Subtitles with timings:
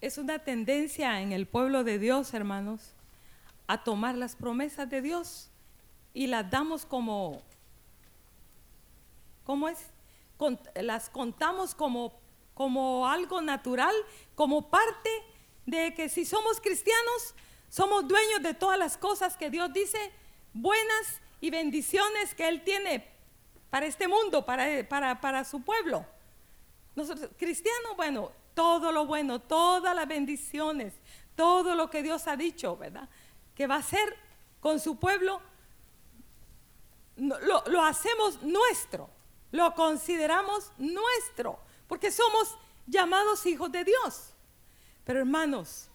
[0.00, 2.94] Es una tendencia en el pueblo de Dios, hermanos,
[3.66, 5.50] a tomar las promesas de Dios
[6.14, 7.42] y las damos como,
[9.44, 9.90] ¿cómo es?
[10.76, 12.12] las contamos como,
[12.54, 13.94] como algo natural,
[14.36, 15.10] como parte
[15.70, 17.34] de que si somos cristianos,
[17.68, 19.98] somos dueños de todas las cosas que Dios dice,
[20.54, 23.06] buenas y bendiciones que Él tiene
[23.68, 26.06] para este mundo, para, para, para su pueblo.
[26.96, 30.94] Nosotros, cristianos, bueno, todo lo bueno, todas las bendiciones,
[31.36, 33.06] todo lo que Dios ha dicho, ¿verdad?
[33.54, 34.16] Que va a hacer
[34.60, 35.42] con su pueblo,
[37.18, 39.10] lo, lo hacemos nuestro,
[39.50, 44.32] lo consideramos nuestro, porque somos llamados hijos de Dios.
[45.08, 45.88] Pero hermanos,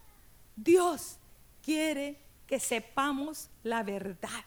[0.56, 1.18] Dios
[1.62, 4.44] quiere que sepamos la verdad.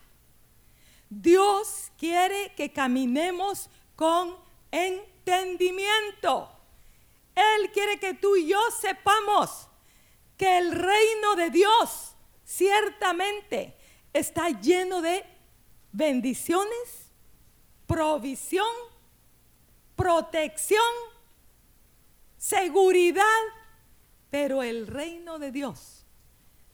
[1.08, 4.34] Dios quiere que caminemos con
[4.72, 6.50] entendimiento.
[7.36, 9.68] Él quiere que tú y yo sepamos
[10.36, 13.72] que el reino de Dios ciertamente
[14.12, 15.24] está lleno de
[15.92, 17.12] bendiciones,
[17.86, 18.74] provisión,
[19.94, 20.82] protección,
[22.36, 23.22] seguridad,
[24.30, 26.04] pero el reino de Dios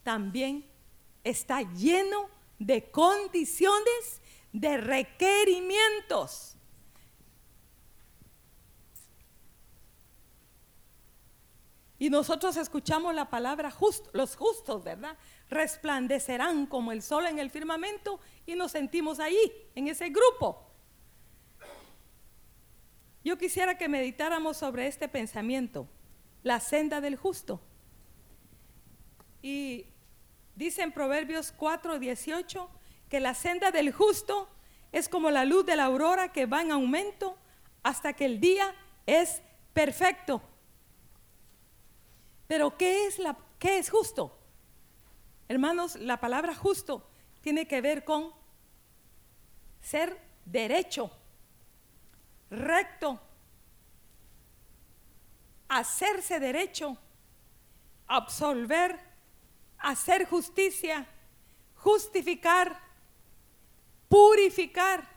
[0.02, 0.64] también
[1.24, 4.20] está lleno de condiciones,
[4.52, 6.52] de requerimientos
[12.02, 15.16] Y nosotros escuchamos la palabra justo, los justos, ¿verdad?
[15.48, 19.38] Resplandecerán como el sol en el firmamento y nos sentimos ahí,
[19.76, 20.68] en ese grupo.
[23.22, 25.86] Yo quisiera que meditáramos sobre este pensamiento,
[26.42, 27.60] la senda del justo.
[29.42, 29.86] Y
[30.54, 32.70] dice en Proverbios 4, 18
[33.08, 34.48] que la senda del justo
[34.92, 37.36] es como la luz de la aurora que va en aumento
[37.82, 38.74] hasta que el día
[39.06, 40.42] es perfecto.
[42.46, 44.38] Pero ¿qué es, la, qué es justo?
[45.48, 47.06] Hermanos, la palabra justo
[47.40, 48.32] tiene que ver con
[49.80, 51.10] ser derecho,
[52.50, 53.20] recto,
[55.78, 56.98] hacerse derecho,
[58.06, 58.98] absolver,
[59.78, 61.06] hacer justicia,
[61.76, 62.78] justificar,
[64.08, 65.08] purificar.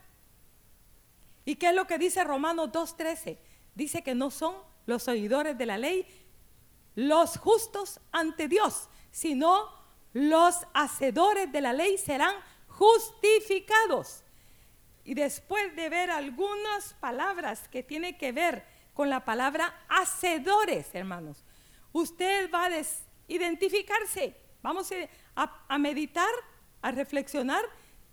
[1.44, 3.38] ¿Y qué es lo que dice Romanos 2.13?
[3.76, 4.56] Dice que no son
[4.86, 6.08] los oidores de la ley,
[6.96, 9.70] los justos ante Dios, sino
[10.14, 12.34] los hacedores de la ley serán
[12.70, 14.24] justificados.
[15.04, 21.44] Y después de ver algunas palabras que tienen que ver con la palabra hacedores, hermanos,
[21.92, 22.82] usted va a
[23.28, 24.36] identificarse.
[24.64, 24.90] Vamos
[25.36, 26.32] a, a meditar,
[26.82, 27.64] a reflexionar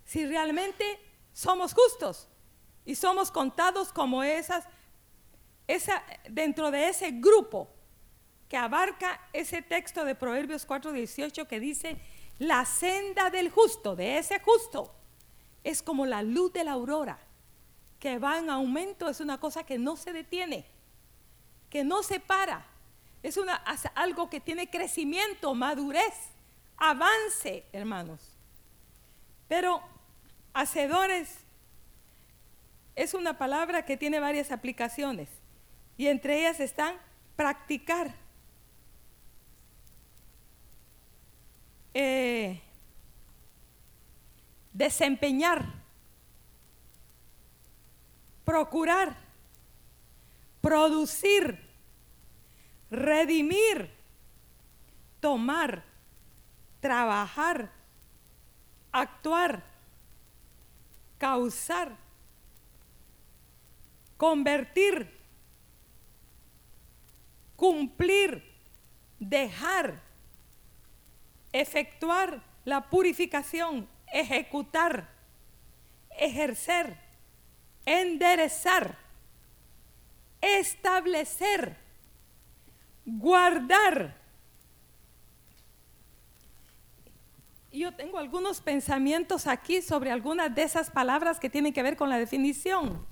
[0.03, 0.99] si realmente
[1.31, 2.27] somos justos
[2.85, 4.65] y somos contados como esas,
[5.67, 7.69] esa, dentro de ese grupo
[8.49, 11.97] que abarca ese texto de Proverbios 4:18 que dice,
[12.39, 14.93] la senda del justo, de ese justo,
[15.63, 17.19] es como la luz de la aurora,
[18.03, 20.65] que va en aumento, es una cosa que no se detiene,
[21.69, 22.65] que no se para,
[23.21, 23.55] es una,
[23.95, 26.13] algo que tiene crecimiento, madurez,
[26.75, 28.19] avance, hermanos.
[29.47, 29.81] Pero
[30.53, 31.37] hacedores
[32.93, 35.29] es una palabra que tiene varias aplicaciones
[35.95, 36.95] y entre ellas están
[37.37, 38.13] practicar,
[41.95, 42.59] Eh,
[44.73, 45.82] desempeñar,
[48.45, 49.15] procurar,
[50.61, 51.59] producir,
[52.89, 53.89] redimir,
[55.19, 55.83] tomar,
[56.79, 57.71] trabajar,
[58.91, 59.63] actuar,
[61.17, 61.95] causar,
[64.17, 65.09] convertir,
[67.55, 68.43] cumplir,
[69.19, 70.01] dejar
[71.53, 75.07] efectuar la purificación, ejecutar,
[76.09, 76.97] ejercer,
[77.85, 78.97] enderezar,
[80.41, 81.75] establecer,
[83.05, 84.15] guardar.
[87.71, 92.07] Yo tengo algunos pensamientos aquí sobre algunas de esas palabras que tienen que ver con
[92.07, 93.03] la definición.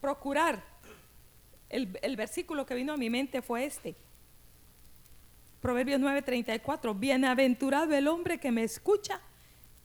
[0.00, 0.62] Procurar
[1.68, 3.94] el, versículo que vino a mi mente fue este.
[5.60, 9.20] Proverbios 9:34, bienaventurado el hombre que me escucha,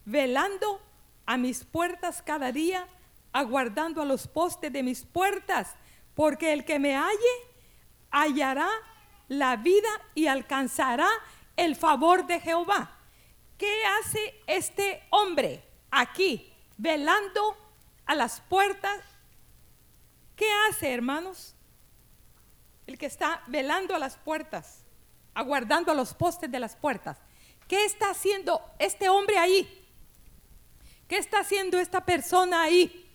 [0.06, 0.82] velando
[1.26, 2.88] a mis puertas cada día,
[3.32, 5.76] aguardando a los postes de mis puertas,
[6.16, 7.52] porque el que me halle
[8.10, 8.70] hallará
[9.28, 11.08] la vida y alcanzará
[11.56, 12.98] el favor de Jehová.
[13.58, 17.56] ¿Qué hace este hombre aquí, velando
[18.06, 19.00] a las puertas?
[20.36, 21.56] ¿Qué hace, hermanos?
[22.88, 24.84] El que está velando a las puertas,
[25.34, 27.20] aguardando a los postes de las puertas.
[27.68, 29.81] ¿Qué está haciendo este hombre ahí?
[31.12, 33.06] ¿Qué está haciendo esta persona ahí?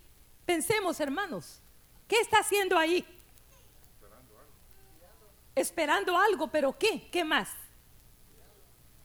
[0.45, 1.63] Pensemos, hermanos,
[2.07, 3.03] ¿qué está haciendo ahí?
[5.55, 7.09] Esperando algo, pero ¿qué?
[7.11, 7.49] ¿Qué más?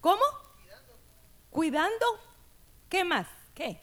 [0.02, 0.22] ¿Cómo?
[1.52, 2.06] Cuidando.
[2.90, 3.28] ¿Qué más?
[3.56, 3.80] ¿Qué?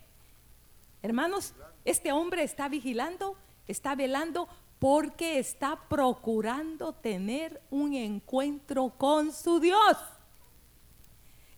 [1.01, 1.55] Hermanos,
[1.87, 3.35] este hombre está vigilando,
[3.67, 4.47] está velando
[4.79, 9.97] porque está procurando tener un encuentro con su Dios.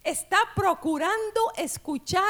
[0.04, 2.22] Está procurando escuchar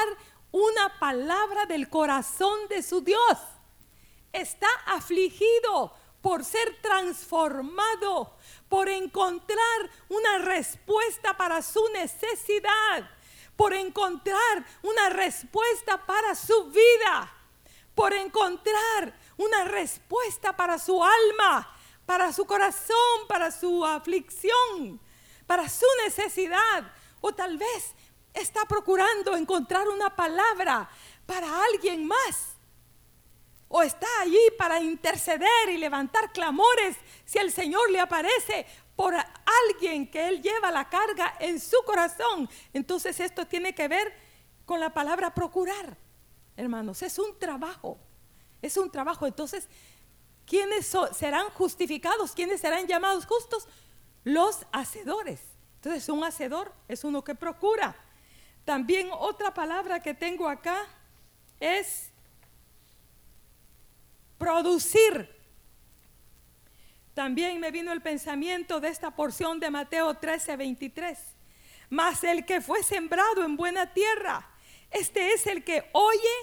[0.51, 3.37] una palabra del corazón de su Dios.
[4.33, 8.35] Está afligido por ser transformado,
[8.69, 13.09] por encontrar una respuesta para su necesidad,
[13.55, 17.33] por encontrar una respuesta para su vida,
[17.95, 21.75] por encontrar una respuesta para su alma,
[22.05, 24.99] para su corazón, para su aflicción,
[25.47, 26.93] para su necesidad.
[27.21, 27.93] O tal vez
[28.33, 30.89] está procurando encontrar una palabra
[31.25, 32.55] para alguien más.
[33.67, 38.65] O está allí para interceder y levantar clamores si el Señor le aparece
[38.97, 42.49] por alguien que Él lleva la carga en su corazón.
[42.73, 44.13] Entonces esto tiene que ver
[44.65, 45.97] con la palabra procurar.
[46.57, 47.97] Hermanos, es un trabajo.
[48.61, 49.25] Es un trabajo.
[49.25, 49.67] Entonces,
[50.45, 52.33] ¿quiénes serán justificados?
[52.33, 53.67] ¿Quiénes serán llamados justos?
[54.23, 55.39] Los hacedores.
[55.75, 57.95] Entonces, un hacedor es uno que procura.
[58.65, 60.87] También otra palabra que tengo acá
[61.59, 62.11] es
[64.37, 65.29] producir.
[67.13, 71.19] También me vino el pensamiento de esta porción de Mateo 13, 23.
[71.89, 74.49] Mas el que fue sembrado en buena tierra,
[74.89, 76.35] este es el que oye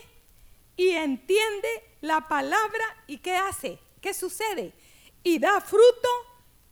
[0.77, 1.69] y entiende
[2.01, 4.75] la palabra y qué hace, qué sucede.
[5.23, 6.09] Y da fruto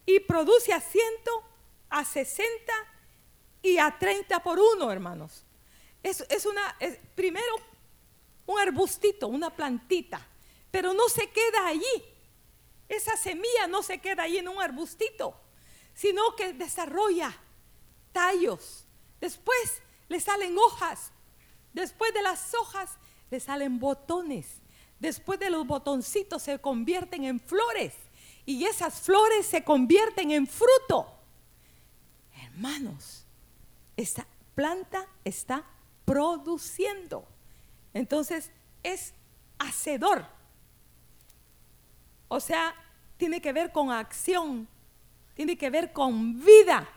[0.04, 1.43] y produce a ciento,
[1.88, 2.75] a sesenta
[3.67, 5.45] y a 30 por uno, hermanos.
[6.03, 6.77] Es, es una,
[7.15, 7.57] primero,
[8.47, 10.25] un arbustito, una plantita,
[10.71, 12.05] pero no se queda allí.
[12.89, 15.35] Esa semilla no se queda allí en un arbustito,
[15.95, 17.37] sino que desarrolla
[18.13, 18.87] tallos.
[19.21, 21.11] Después le salen hojas.
[21.73, 22.91] Después de las hojas
[23.31, 24.61] le salen botones.
[25.01, 27.95] Después de los botoncitos se convierten en flores.
[28.45, 31.13] Y esas flores se convierten en fruto.
[32.45, 33.25] Hermanos,
[33.96, 35.64] esta planta está
[36.04, 37.26] produciendo.
[37.94, 38.50] Entonces
[38.82, 39.14] es
[39.58, 40.26] hacedor.
[42.28, 42.75] O sea,
[43.16, 44.69] tiene que ver con acción,
[45.34, 46.88] tiene que ver con vida,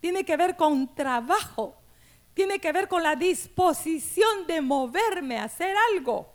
[0.00, 1.76] tiene que ver con trabajo,
[2.34, 6.32] tiene que ver con la disposición de moverme a hacer algo.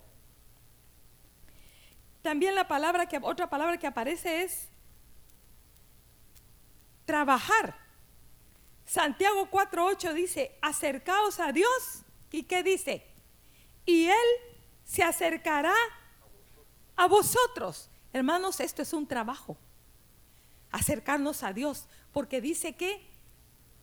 [2.21, 4.69] También la palabra que otra palabra que aparece es
[7.06, 7.87] trabajar.
[8.88, 13.06] Santiago 4:8 dice, "Acercaos a Dios." ¿Y qué dice?
[13.86, 14.28] Y él
[14.86, 15.75] se acercará
[16.95, 17.89] a vosotros.
[18.13, 19.57] Hermanos, esto es un trabajo.
[20.71, 23.06] Acercarnos a Dios, porque dice que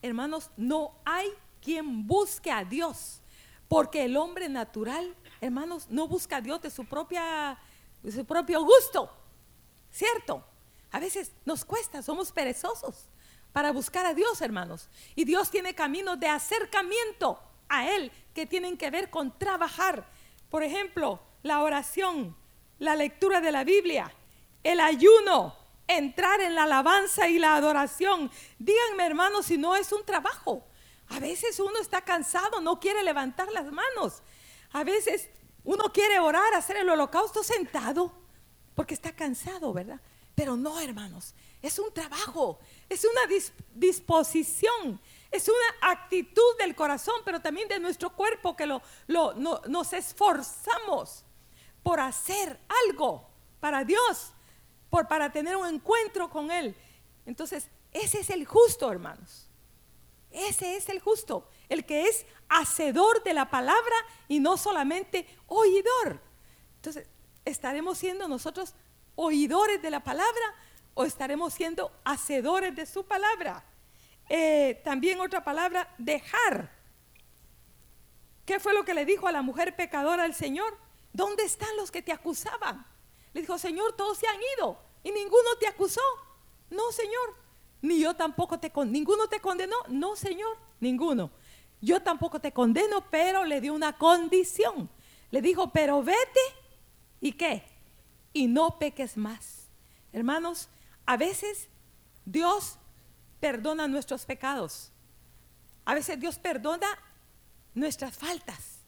[0.00, 1.28] hermanos, no hay
[1.62, 3.20] quien busque a Dios,
[3.68, 7.58] porque el hombre natural, hermanos, no busca a Dios de su propia
[8.02, 9.10] de su propio gusto.
[9.90, 10.44] ¿Cierto?
[10.90, 13.08] A veces nos cuesta, somos perezosos
[13.54, 14.88] para buscar a Dios, hermanos.
[15.14, 20.08] Y Dios tiene caminos de acercamiento a Él que tienen que ver con trabajar.
[20.50, 22.36] Por ejemplo, la oración,
[22.80, 24.12] la lectura de la Biblia,
[24.64, 25.54] el ayuno,
[25.86, 28.28] entrar en la alabanza y la adoración.
[28.58, 30.66] Díganme, hermanos, si no es un trabajo.
[31.10, 34.24] A veces uno está cansado, no quiere levantar las manos.
[34.72, 35.28] A veces
[35.62, 38.12] uno quiere orar, hacer el holocausto sentado,
[38.74, 40.00] porque está cansado, ¿verdad?
[40.34, 41.34] Pero no, hermanos,
[41.66, 42.58] es un trabajo,
[42.90, 43.22] es una
[43.74, 51.24] disposición, es una actitud del corazón, pero también de nuestro cuerpo que nos esforzamos
[51.82, 53.26] por hacer algo
[53.60, 54.34] para Dios,
[54.90, 56.76] por, para tener un encuentro con Él.
[57.24, 59.48] Entonces, ese es el justo, hermanos.
[60.30, 63.96] Ese es el justo, el que es hacedor de la palabra
[64.28, 66.20] y no solamente oidor.
[66.76, 67.06] Entonces,
[67.46, 68.74] ¿estaremos siendo nosotros
[69.14, 70.54] oidores de la palabra
[70.94, 73.64] o estaremos siendo hacedores de su palabra?
[74.28, 76.70] Eh, también otra palabra, dejar.
[78.44, 80.78] ¿Qué fue lo que le dijo a la mujer pecadora al Señor?
[81.12, 82.86] ¿Dónde están los que te acusaban?
[83.32, 86.00] Le dijo, Señor, todos se han ido y ninguno te acusó.
[86.70, 87.36] No, Señor.
[87.82, 88.98] Ni yo tampoco te condenó.
[88.98, 89.76] ¿Ninguno te condenó?
[89.88, 90.56] No, Señor.
[90.80, 91.30] Ninguno.
[91.80, 94.88] Yo tampoco te condeno, pero le dio una condición.
[95.30, 96.40] Le dijo, pero vete
[97.20, 97.62] y qué?
[98.32, 99.68] Y no peques más.
[100.12, 100.68] Hermanos,
[101.06, 101.68] a veces
[102.24, 102.78] Dios
[103.40, 104.90] perdona nuestros pecados.
[105.84, 106.86] A veces Dios perdona
[107.74, 108.78] nuestras faltas.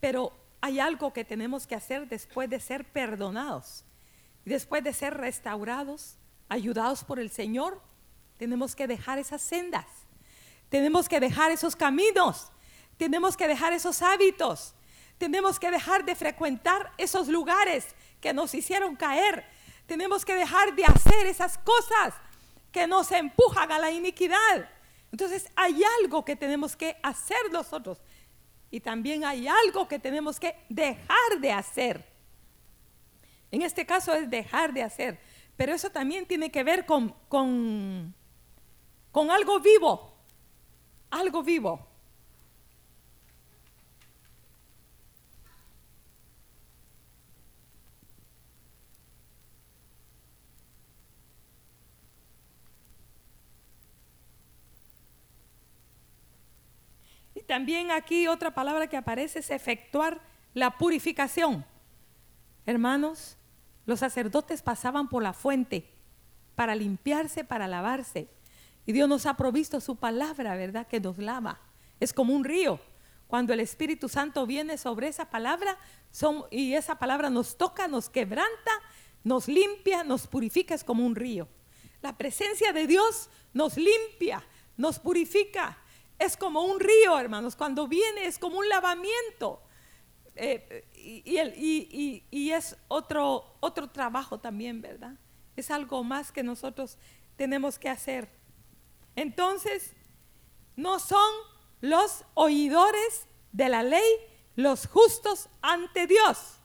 [0.00, 3.84] Pero hay algo que tenemos que hacer después de ser perdonados.
[4.44, 6.16] Después de ser restaurados,
[6.48, 7.80] ayudados por el Señor,
[8.38, 9.86] tenemos que dejar esas sendas.
[10.68, 12.50] Tenemos que dejar esos caminos.
[12.96, 14.74] Tenemos que dejar esos hábitos.
[15.18, 19.44] Tenemos que dejar de frecuentar esos lugares que nos hicieron caer.
[19.88, 22.12] Tenemos que dejar de hacer esas cosas
[22.70, 24.68] que nos empujan a la iniquidad.
[25.10, 27.98] Entonces hay algo que tenemos que hacer nosotros
[28.70, 32.04] y también hay algo que tenemos que dejar de hacer.
[33.50, 35.18] En este caso es dejar de hacer,
[35.56, 38.14] pero eso también tiene que ver con, con,
[39.10, 40.12] con algo vivo,
[41.08, 41.87] algo vivo.
[57.48, 60.20] También aquí otra palabra que aparece es efectuar
[60.52, 61.64] la purificación.
[62.66, 63.38] Hermanos,
[63.86, 65.90] los sacerdotes pasaban por la fuente
[66.54, 68.28] para limpiarse, para lavarse.
[68.84, 70.86] Y Dios nos ha provisto su palabra, ¿verdad?
[70.86, 71.58] Que nos lava.
[72.00, 72.78] Es como un río.
[73.26, 75.78] Cuando el Espíritu Santo viene sobre esa palabra
[76.50, 78.70] y esa palabra nos toca, nos quebranta,
[79.24, 81.48] nos limpia, nos purifica, es como un río.
[82.02, 84.44] La presencia de Dios nos limpia,
[84.76, 85.78] nos purifica,
[86.18, 87.56] es como un río, hermanos.
[87.56, 89.62] Cuando viene es como un lavamiento.
[90.34, 95.14] Eh, y, es otro, otro trabajo también, ¿verdad?
[95.56, 96.96] Es algo más que nosotros
[97.36, 98.28] tenemos que hacer.
[99.16, 99.94] Entonces,
[100.76, 101.30] no son
[101.80, 104.08] los oidores de la ley
[104.54, 106.56] los justos ante Dios,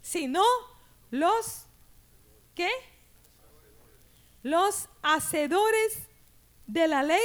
[0.00, 0.44] sino
[1.10, 1.66] los,
[2.54, 2.70] ¿qué?
[4.42, 6.08] Los hacedores
[6.66, 7.20] de la ley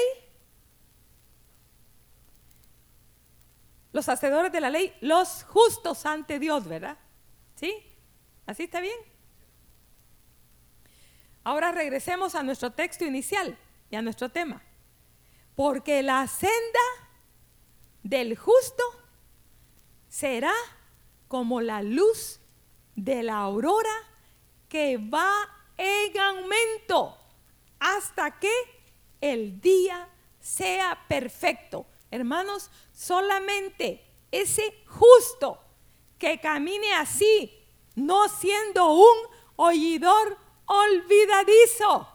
[3.96, 6.98] los hacedores de la ley, los justos ante Dios, ¿verdad?
[7.56, 7.74] ¿Sí?
[8.46, 8.98] ¿Así está bien?
[11.46, 13.58] Ahora regresemos a nuestro texto inicial
[13.90, 14.62] y a nuestro tema.
[15.56, 16.82] Porque la senda
[18.04, 18.84] del justo
[20.10, 20.52] será
[21.30, 22.42] como la luz
[22.98, 23.96] de la aurora
[24.68, 25.34] que va
[25.78, 27.18] en aumento
[27.80, 28.52] hasta que
[29.22, 30.10] el día
[30.42, 31.86] sea perfecto.
[32.16, 35.60] Hermanos, solamente ese justo
[36.18, 37.52] que camine así,
[37.96, 39.18] no siendo un
[39.58, 42.08] oidor olvidadizo,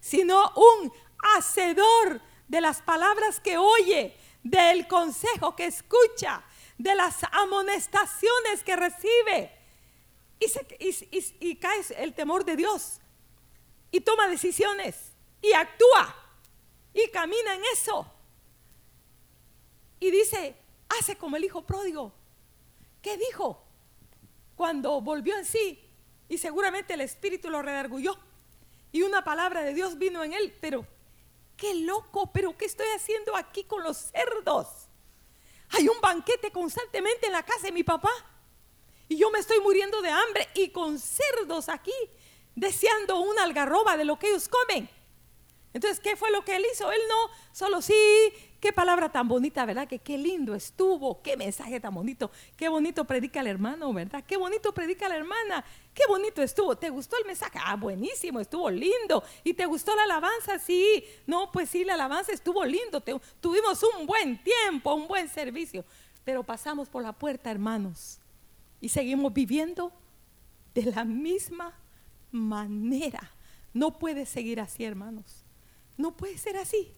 [0.00, 0.92] sino un
[1.36, 6.44] hacedor de las palabras que oye, del consejo que escucha,
[6.76, 9.58] de las amonestaciones que recibe.
[10.40, 13.00] Y, y cae el temor de Dios.
[13.90, 15.12] Y toma decisiones.
[15.40, 16.14] Y actúa.
[16.92, 18.12] Y camina en eso.
[20.02, 20.56] Y dice,
[20.88, 22.12] hace como el hijo pródigo.
[23.00, 23.62] ¿Qué dijo?
[24.56, 25.78] Cuando volvió en sí
[26.28, 28.18] y seguramente el espíritu lo redargulló
[28.90, 30.84] y una palabra de Dios vino en él, pero
[31.56, 34.88] qué loco, pero ¿qué estoy haciendo aquí con los cerdos?
[35.68, 38.10] Hay un banquete constantemente en la casa de mi papá
[39.06, 41.94] y yo me estoy muriendo de hambre y con cerdos aquí
[42.56, 44.90] deseando una algarroba de lo que ellos comen.
[45.72, 46.90] Entonces, ¿qué fue lo que él hizo?
[46.90, 47.94] Él no solo sí,
[48.62, 49.88] qué palabra tan bonita, ¿verdad?
[49.88, 54.22] Que qué lindo estuvo, qué mensaje tan bonito, qué bonito predica el hermano, ¿verdad?
[54.24, 56.76] Qué bonito predica la hermana, qué bonito estuvo.
[56.76, 57.58] ¿Te gustó el mensaje?
[57.60, 59.24] Ah, buenísimo, estuvo lindo.
[59.42, 60.60] ¿Y te gustó la alabanza?
[60.60, 63.02] Sí, no, pues sí, la alabanza estuvo lindo.
[63.40, 65.84] tuvimos un buen tiempo, un buen servicio.
[66.24, 68.20] Pero pasamos por la puerta, hermanos,
[68.80, 69.92] y seguimos viviendo
[70.72, 71.76] de la misma
[72.30, 73.32] manera.
[73.74, 75.44] No puede seguir así, hermanos.
[75.96, 76.94] No puede ser así.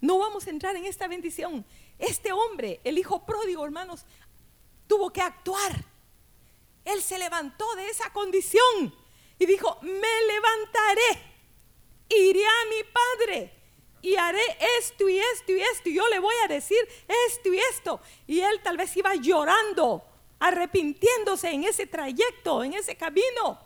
[0.00, 1.64] No vamos a entrar en esta bendición.
[1.98, 4.04] Este hombre, el hijo pródigo, hermanos,
[4.86, 5.84] tuvo que actuar.
[6.84, 8.94] Él se levantó de esa condición
[9.38, 11.22] y dijo, me levantaré,
[12.08, 13.52] iré a mi padre
[14.02, 14.42] y haré
[14.78, 15.88] esto y esto y esto.
[15.88, 16.78] Y yo le voy a decir
[17.28, 18.00] esto y esto.
[18.26, 20.04] Y él tal vez iba llorando,
[20.38, 23.58] arrepintiéndose en ese trayecto, en ese camino,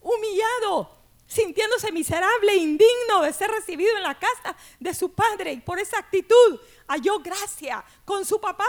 [0.00, 1.03] humillado
[1.34, 5.52] sintiéndose miserable indigno de ser recibido en la casa de su padre.
[5.52, 8.68] Y por esa actitud halló gracia con su papá.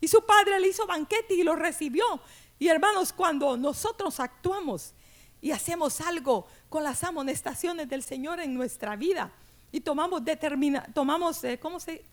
[0.00, 2.20] Y su padre le hizo banquete y lo recibió.
[2.58, 4.94] Y hermanos, cuando nosotros actuamos
[5.40, 9.32] y hacemos algo con las amonestaciones del Señor en nuestra vida
[9.70, 12.04] y tomamos determina, tomamos, eh, ¿cómo se?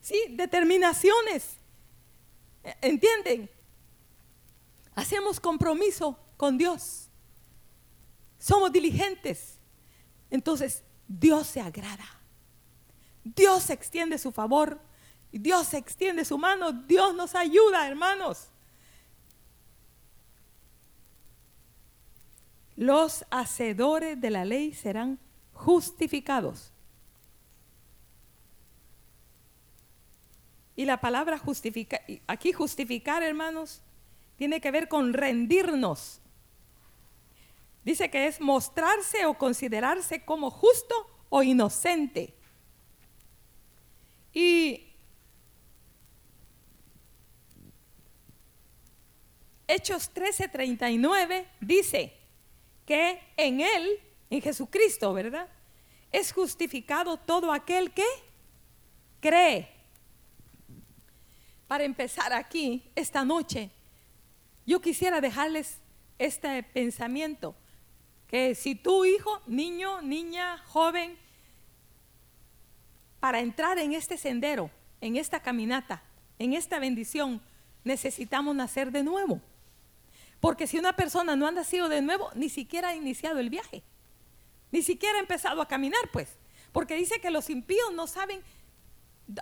[0.00, 1.58] Sí, determinaciones.
[2.80, 3.50] ¿Entienden?
[4.94, 7.05] Hacemos compromiso con Dios.
[8.46, 9.58] Somos diligentes.
[10.30, 12.06] Entonces, Dios se agrada.
[13.24, 14.80] Dios extiende su favor.
[15.32, 16.72] Dios extiende su mano.
[16.72, 18.50] Dios nos ayuda, hermanos.
[22.76, 25.18] los hacedores de la ley serán
[25.52, 26.72] justificados.
[30.76, 33.80] Y la palabra justificar, aquí justificar, hermanos,
[34.36, 36.20] tiene que ver con rendirnos.
[37.86, 40.94] Dice que es mostrarse o considerarse como justo
[41.30, 42.34] o inocente.
[44.34, 44.92] Y
[49.66, 52.12] Hechos 13:39 dice,
[52.86, 54.00] que en Él,
[54.30, 55.48] en Jesucristo, ¿verdad?
[56.12, 58.06] Es justificado todo aquel que
[59.20, 59.68] cree.
[61.66, 63.70] Para empezar aquí, esta noche,
[64.64, 65.78] yo quisiera dejarles
[66.18, 67.56] este pensamiento,
[68.28, 71.16] que si tu hijo, niño, niña, joven,
[73.20, 76.02] para entrar en este sendero, en esta caminata,
[76.38, 77.40] en esta bendición,
[77.84, 79.40] necesitamos nacer de nuevo.
[80.40, 83.82] Porque si una persona no ha nacido de nuevo, ni siquiera ha iniciado el viaje.
[84.70, 86.36] Ni siquiera ha empezado a caminar, pues.
[86.72, 88.42] Porque dice que los impíos no saben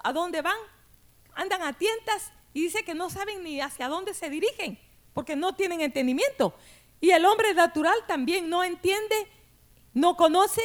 [0.02, 0.56] a dónde van,
[1.34, 4.78] andan a tientas y dice que no saben ni hacia dónde se dirigen,
[5.12, 6.54] porque no tienen entendimiento.
[7.04, 9.28] Y el hombre natural también no entiende,
[9.92, 10.62] no conoce,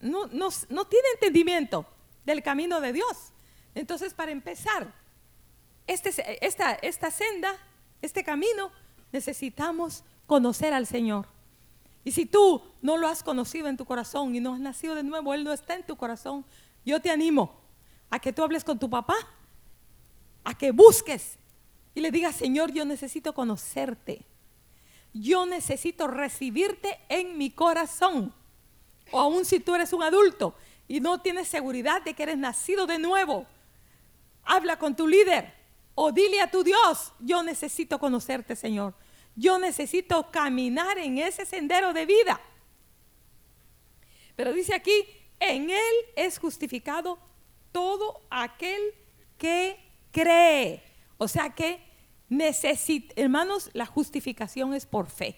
[0.00, 1.84] no, no tiene entendimiento
[2.24, 3.34] del camino de Dios.
[3.74, 4.94] Entonces, para empezar,
[5.86, 6.14] este,
[6.46, 7.58] esta, esta senda,
[8.00, 8.72] este camino,
[9.12, 11.26] necesitamos conocer al Señor.
[12.04, 15.02] Y si tú no lo has conocido en tu corazón y no has nacido de
[15.02, 16.46] nuevo, Él no está en tu corazón,
[16.86, 17.60] yo te animo
[18.08, 19.16] a que tú hables con tu papá,
[20.42, 21.36] a que busques
[21.94, 24.24] y le digas, Señor, yo necesito conocerte.
[25.14, 28.34] Yo necesito recibirte en mi corazón.
[29.10, 30.54] O aún si tú eres un adulto
[30.88, 33.46] y no tienes seguridad de que eres nacido de nuevo,
[34.42, 35.54] habla con tu líder
[35.94, 38.94] o dile a tu Dios, yo necesito conocerte, Señor.
[39.36, 42.40] Yo necesito caminar en ese sendero de vida.
[44.36, 45.06] Pero dice aquí,
[45.38, 47.18] en Él es justificado
[47.70, 48.80] todo aquel
[49.38, 49.78] que
[50.10, 50.82] cree.
[51.18, 51.83] O sea que
[52.36, 55.36] necesita, hermanos, la justificación es por fe.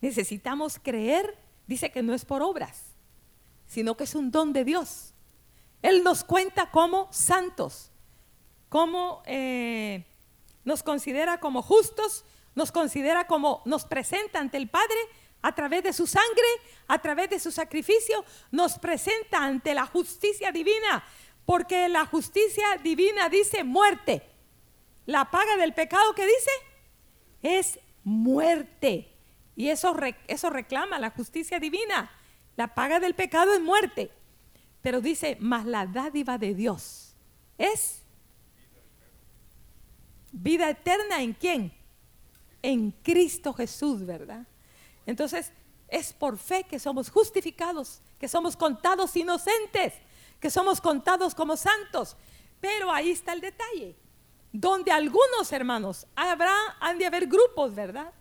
[0.00, 2.94] Necesitamos creer, dice que no es por obras,
[3.66, 5.14] sino que es un don de Dios.
[5.82, 7.90] Él nos cuenta como santos,
[8.68, 10.04] como eh,
[10.64, 12.24] nos considera como justos
[12.56, 14.96] nos considera como nos presenta ante el Padre
[15.42, 16.48] a través de su sangre,
[16.88, 21.04] a través de su sacrificio, nos presenta ante la justicia divina,
[21.44, 24.22] porque la justicia divina dice muerte.
[25.06, 26.50] La paga del pecado que dice
[27.42, 29.12] es muerte.
[29.54, 29.96] Y eso,
[30.28, 32.10] eso reclama la justicia divina.
[32.56, 34.10] La paga del pecado es muerte.
[34.82, 37.14] Pero dice, más la dádiva de Dios
[37.58, 38.02] es
[40.32, 41.72] vida eterna en quién?
[42.66, 44.44] en Cristo Jesús, ¿verdad?
[45.06, 45.52] Entonces,
[45.88, 49.94] es por fe que somos justificados, que somos contados inocentes,
[50.40, 52.16] que somos contados como santos.
[52.60, 53.96] Pero ahí está el detalle,
[54.60, 58.12] donde algunos hermanos, habrá, han de haber grupos, ¿verdad?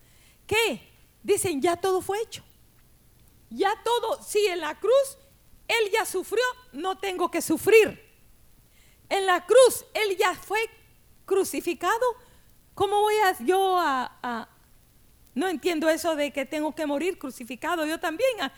[0.45, 0.81] Que
[1.23, 2.43] dicen, ya todo fue hecho.
[3.49, 5.17] Ya todo, si en la cruz
[5.67, 6.43] Él ya sufrió,
[6.73, 8.01] no tengo que sufrir.
[9.09, 10.59] En la cruz Él ya fue
[11.25, 12.05] crucificado,
[12.75, 14.49] ¿Cómo voy a, yo a,
[15.33, 18.51] No entiendo eso de que tengo que morir crucificado yo también, a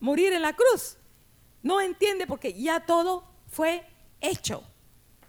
[0.00, 0.96] morir en la cruz.
[1.62, 3.86] No entiende porque ya todo fue
[4.20, 4.64] hecho.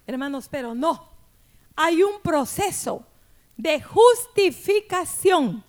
[0.08, 1.13] Hermanos, pero no.
[1.76, 3.06] Hay un proceso
[3.58, 5.64] de justificación.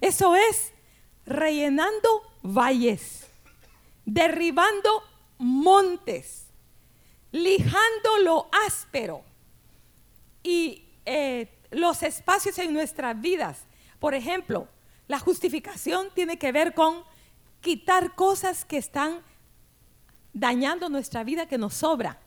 [0.00, 0.72] Eso es
[1.26, 3.26] rellenando valles,
[4.04, 5.02] derribando
[5.38, 6.46] montes,
[7.32, 9.22] lijando lo áspero
[10.42, 13.64] y eh, los espacios en nuestras vidas.
[13.98, 14.68] Por ejemplo,
[15.06, 17.02] la justificación tiene que ver con
[17.60, 19.22] quitar cosas que están
[20.32, 22.18] dañando nuestra vida que nos sobra.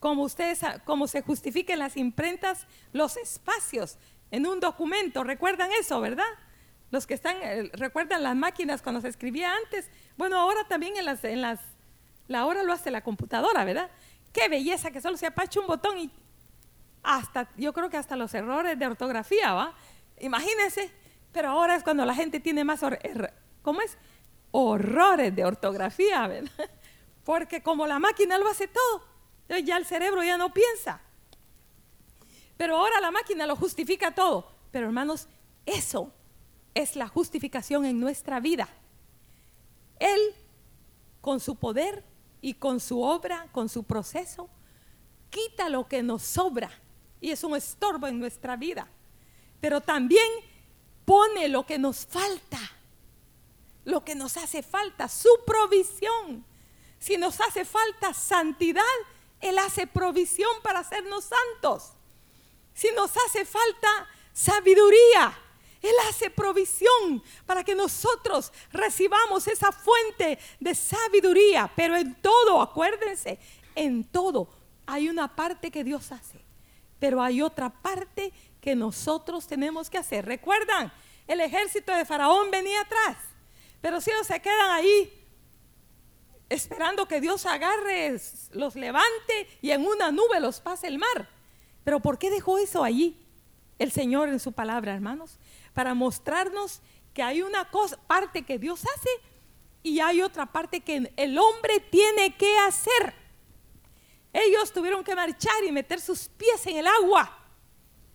[0.00, 3.98] Como ustedes, como se justifiquen las imprentas, los espacios
[4.30, 6.24] en un documento, recuerdan eso, ¿verdad?
[6.90, 9.88] Los que están, eh, recuerdan las máquinas cuando se escribía antes.
[10.16, 11.60] Bueno, ahora también en las, en las,
[12.26, 13.90] la hora lo hace la computadora, ¿verdad?
[14.32, 16.10] Qué belleza que solo se apache un botón y,
[17.02, 19.74] hasta, yo creo que hasta los errores de ortografía, ¿va?
[20.18, 20.90] Imagínense
[21.32, 22.80] Pero ahora es cuando la gente tiene más,
[23.62, 23.96] ¿cómo es?
[24.50, 26.70] Horrores de ortografía, ¿verdad?
[27.24, 29.04] Porque como la máquina lo hace todo,
[29.50, 31.00] entonces ya el cerebro ya no piensa.
[32.56, 34.48] Pero ahora la máquina lo justifica todo.
[34.70, 35.26] Pero hermanos,
[35.66, 36.12] eso
[36.72, 38.68] es la justificación en nuestra vida.
[39.98, 40.20] Él,
[41.20, 42.04] con su poder
[42.40, 44.48] y con su obra, con su proceso,
[45.30, 46.70] quita lo que nos sobra
[47.20, 48.86] y es un estorbo en nuestra vida.
[49.60, 50.28] Pero también
[51.04, 52.60] pone lo que nos falta,
[53.84, 56.44] lo que nos hace falta, su provisión.
[57.00, 58.84] Si nos hace falta santidad,
[59.40, 61.92] Él hace provisión para hacernos santos.
[62.74, 65.36] Si nos hace falta sabiduría,
[65.82, 71.70] Él hace provisión para que nosotros recibamos esa fuente de sabiduría.
[71.74, 73.38] Pero en todo, acuérdense,
[73.74, 74.48] en todo
[74.86, 76.44] hay una parte que Dios hace,
[76.98, 80.26] pero hay otra parte que nosotros tenemos que hacer.
[80.26, 80.92] ¿Recuerdan?
[81.26, 83.16] El ejército de Faraón venía atrás,
[83.80, 85.19] pero si ellos se quedan ahí
[86.50, 91.28] esperando que Dios agarre, los levante y en una nube los pase el mar.
[91.84, 93.16] Pero ¿por qué dejó eso allí?
[93.78, 95.38] El Señor en su palabra, hermanos,
[95.72, 96.82] para mostrarnos
[97.14, 99.08] que hay una cosa, parte que Dios hace
[99.82, 103.14] y hay otra parte que el hombre tiene que hacer.
[104.32, 107.38] Ellos tuvieron que marchar y meter sus pies en el agua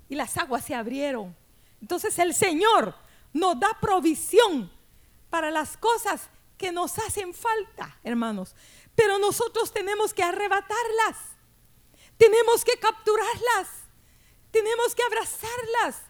[0.10, 1.36] y las aguas se abrieron.
[1.82, 2.96] Entonces el Señor
[3.34, 4.72] nos da provisión
[5.30, 8.56] para las cosas que nos hacen falta, hermanos.
[8.96, 11.18] Pero nosotros tenemos que arrebatarlas,
[12.18, 13.68] tenemos que capturarlas,
[14.52, 16.02] tenemos que abrazarlas,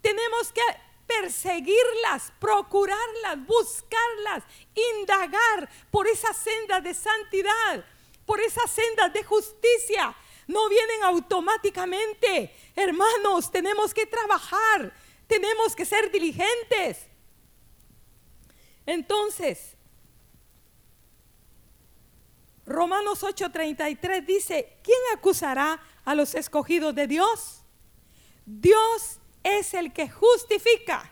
[0.00, 0.62] tenemos que
[1.06, 7.84] perseguirlas, procurarlas, buscarlas, indagar por esa senda de santidad
[8.28, 10.14] por esas sendas de justicia.
[10.46, 12.54] No vienen automáticamente.
[12.76, 14.92] Hermanos, tenemos que trabajar,
[15.26, 17.06] tenemos que ser diligentes.
[18.84, 19.77] Entonces,
[22.68, 27.62] Romanos 8:33 dice, ¿quién acusará a los escogidos de Dios?
[28.44, 31.10] Dios es el que justifica.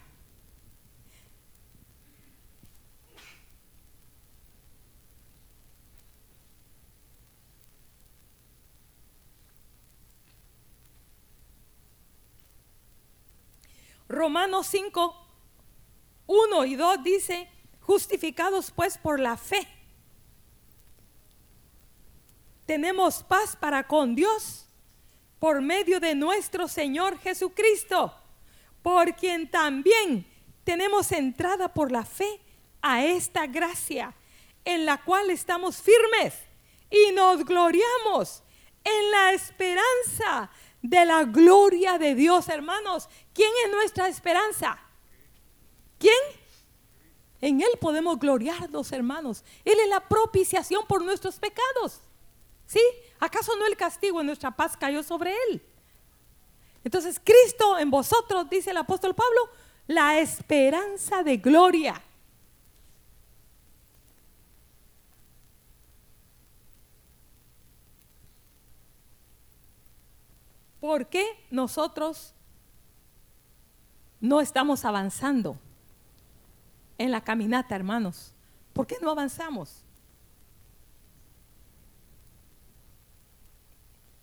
[14.08, 15.26] Romanos 5,
[16.26, 19.75] 1 y 2 dice, justificados pues por la fe.
[22.66, 24.66] Tenemos paz para con Dios
[25.38, 28.12] por medio de nuestro Señor Jesucristo,
[28.82, 30.26] por quien también
[30.64, 32.40] tenemos entrada por la fe
[32.82, 34.14] a esta gracia,
[34.64, 36.34] en la cual estamos firmes
[36.90, 38.42] y nos gloriamos
[38.82, 40.50] en la esperanza
[40.82, 43.08] de la gloria de Dios, hermanos.
[43.32, 44.78] ¿Quién es nuestra esperanza?
[45.98, 46.14] ¿Quién?
[47.40, 49.44] En Él podemos gloriarnos, hermanos.
[49.64, 52.00] Él es la propiciación por nuestros pecados.
[52.66, 52.80] ¿Sí?
[53.20, 55.62] ¿Acaso no el castigo en nuestra paz cayó sobre Él?
[56.84, 59.50] Entonces, Cristo en vosotros, dice el apóstol Pablo,
[59.86, 62.00] la esperanza de gloria.
[70.80, 72.32] ¿Por qué nosotros
[74.20, 75.58] no estamos avanzando
[76.98, 78.32] en la caminata, hermanos?
[78.72, 79.85] ¿Por qué no avanzamos?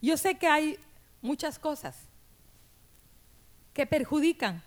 [0.03, 0.77] Yo sé que hay
[1.21, 2.09] muchas cosas
[3.73, 4.61] que perjudican,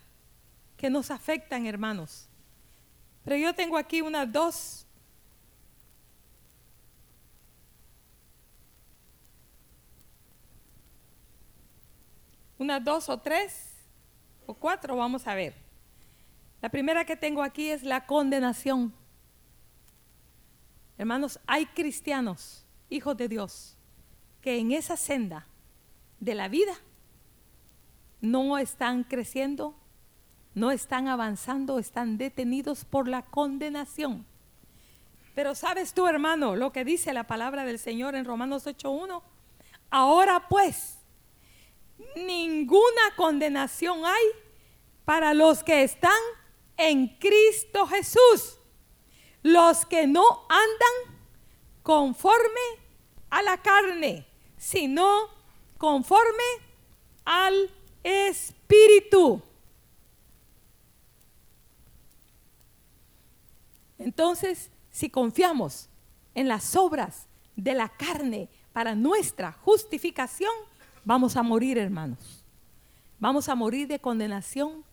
[0.75, 2.27] que nos afectan, hermanos.
[3.23, 4.87] Pero yo tengo aquí unas dos
[12.57, 13.75] unas dos o tres
[14.47, 15.53] o cuatro, vamos a ver.
[16.63, 18.91] La primera que tengo aquí es la condenación.
[20.97, 23.76] Hermanos, hay cristianos, hijos de Dios,
[24.41, 25.47] que en esa senda
[26.19, 26.73] de la vida
[28.21, 29.75] no están creciendo,
[30.53, 34.25] no están avanzando, están detenidos por la condenación.
[35.35, 39.21] Pero sabes tú, hermano, lo que dice la palabra del Señor en Romanos 8.1.
[39.91, 40.97] Ahora pues,
[42.15, 44.25] ninguna condenación hay
[45.05, 46.11] para los que están
[46.75, 48.59] en Cristo Jesús,
[49.43, 51.17] los que no andan
[51.83, 52.86] conforme
[53.29, 54.25] a la carne,
[54.57, 55.27] sino
[55.77, 56.43] conforme
[57.25, 57.69] al
[58.03, 59.41] Espíritu.
[63.97, 65.89] Entonces, si confiamos
[66.33, 70.51] en las obras de la carne para nuestra justificación,
[71.03, 72.43] vamos a morir, hermanos.
[73.19, 74.83] Vamos a morir de condenación,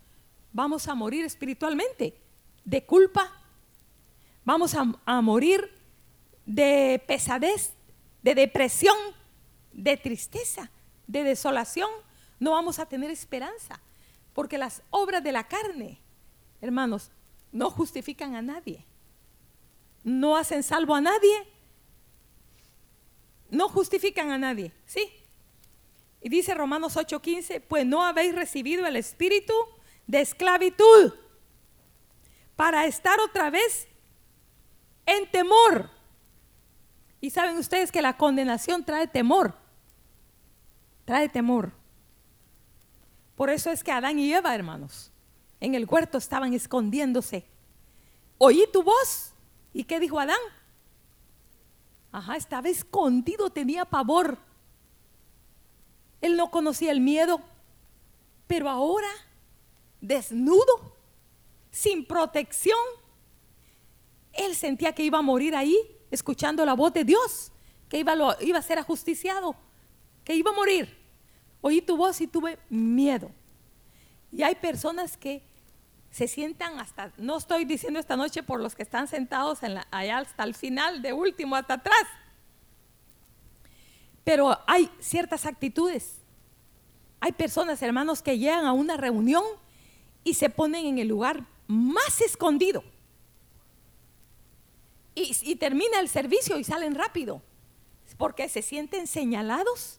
[0.53, 2.15] vamos a morir espiritualmente
[2.65, 3.31] de culpa,
[4.45, 5.71] vamos a, morir
[6.47, 7.74] de pesadez,
[8.25, 8.97] de depresión,
[9.73, 10.71] de tristeza,
[11.07, 11.91] de desolación.
[12.41, 13.81] No vamos a tener esperanza,
[14.33, 16.01] porque las obras de la carne,
[16.61, 17.11] hermanos,
[17.53, 18.85] no justifican a nadie,
[20.03, 21.47] no hacen salvo a nadie,
[23.51, 25.13] no justifican a nadie, ¿sí?
[26.23, 29.53] Y dice Romanos 8:15, pues no habéis recibido el espíritu
[30.07, 31.13] de esclavitud
[32.57, 33.87] para estar otra vez
[35.05, 35.94] en temor.
[37.25, 39.55] Y saben ustedes que la condenación trae temor,
[41.07, 41.73] trae temor.
[43.35, 45.11] Por eso es que Adán y Eva, hermanos,
[45.59, 47.47] en el huerto estaban escondiéndose.
[48.37, 49.33] Oí tu voz.
[49.73, 50.37] ¿Y qué dijo Adán?
[52.13, 54.37] Ajá, estaba escondido, tenía pavor.
[56.21, 57.41] Él no conocía el miedo,
[58.47, 59.09] pero ahora,
[60.03, 60.95] desnudo,
[61.71, 62.79] sin protección,
[64.35, 65.75] él sentía que iba a morir ahí,
[66.15, 67.53] escuchando la voz de Dios,
[67.89, 68.13] que iba,
[68.59, 69.55] a ser ajusticiado,
[70.25, 70.97] que iba a morir.
[71.61, 73.31] Oí tu voz y tuve miedo.
[74.33, 75.43] Y hay personas que
[76.11, 79.87] se sientan hasta, no estoy diciendo esta noche por los que están sentados en la,
[79.91, 82.07] allá hasta el final, de último, hasta atrás.
[84.23, 86.21] Pero hay ciertas actitudes.
[87.21, 89.45] Hay personas, hermanos, que llegan a una reunión
[90.25, 92.85] y se ponen en el lugar más escondido.
[95.15, 97.43] Y, termina el servicio y salen rápido.
[98.19, 99.99] Porque se sienten señalados,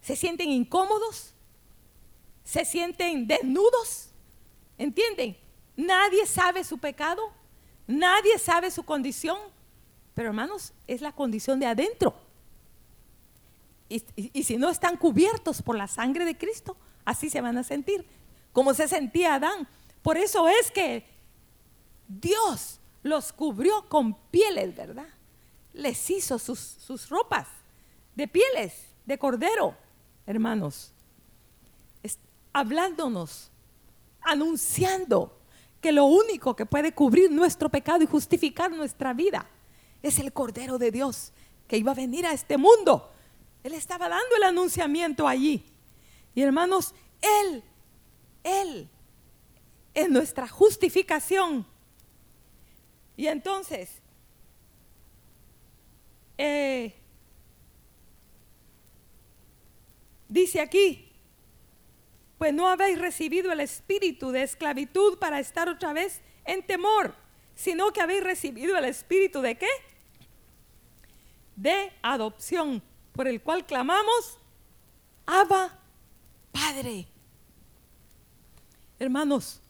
[0.00, 1.34] se sienten incómodos,
[2.44, 4.12] se sienten desnudos
[4.82, 5.36] ¿Entienden?
[5.76, 7.22] Nadie sabe su pecado,
[7.86, 9.38] nadie sabe su condición,
[10.12, 12.16] pero hermanos, es la condición de adentro.
[13.88, 17.62] Y, y, si no están cubiertos por la sangre de Cristo, así se van a
[17.62, 18.04] sentir,
[18.52, 19.68] como se sentía Adán.
[20.02, 21.06] Por eso es que
[22.08, 25.08] Dios los cubrió con pieles, ¿verdad?
[25.72, 27.48] Les hizo sus, sus ropas
[28.14, 29.76] de pieles, de cordero,
[30.26, 30.92] hermanos,
[32.52, 33.50] hablándonos
[34.20, 35.38] anunciando
[35.80, 39.46] que lo único que puede cubrir nuestro pecado y justificar nuestra vida
[40.02, 41.32] es el Cordero de Dios
[41.66, 43.10] que iba a venir a este mundo.
[43.62, 45.64] Él estaba dando el anunciamiento allí.
[46.34, 47.64] Y hermanos, Él,
[48.44, 48.88] Él
[49.94, 51.66] es nuestra justificación.
[53.16, 54.00] Y entonces,
[56.38, 56.94] eh,
[60.28, 61.12] dice aquí,
[62.38, 67.14] pues no habéis recibido el espíritu de esclavitud para estar otra vez en temor,
[67.54, 69.68] sino que habéis recibido el espíritu de qué?
[71.54, 74.38] De adopción, por el cual clamamos,
[75.26, 75.78] Abba,
[76.50, 77.06] Padre.
[78.98, 79.60] Hermanos,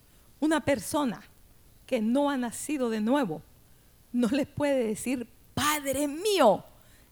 [0.40, 1.22] una persona
[1.92, 3.42] que no ha nacido de nuevo
[4.12, 6.64] no le puede decir, Padre mío,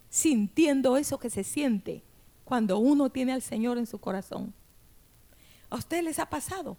[0.08, 2.02] sintiendo eso que se siente
[2.46, 4.54] cuando uno tiene al Señor en su corazón.
[5.68, 6.78] ¿A ustedes les ha pasado?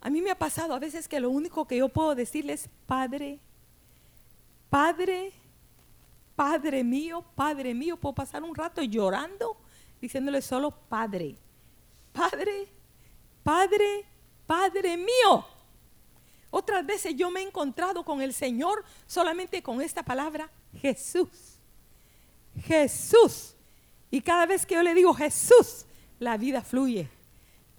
[0.00, 2.70] A mí me ha pasado a veces que lo único que yo puedo decirles es,
[2.86, 3.40] Padre,
[4.70, 5.34] Padre,
[6.34, 9.54] Padre mío, Padre mío, puedo pasar un rato llorando
[10.00, 11.36] diciéndole solo Padre,
[12.10, 12.68] Padre,
[13.42, 14.06] Padre,
[14.46, 15.57] Padre mío.
[16.50, 21.58] Otras veces yo me he encontrado con el Señor solamente con esta palabra, Jesús.
[22.62, 23.54] Jesús.
[24.10, 25.84] Y cada vez que yo le digo Jesús,
[26.18, 27.08] la vida fluye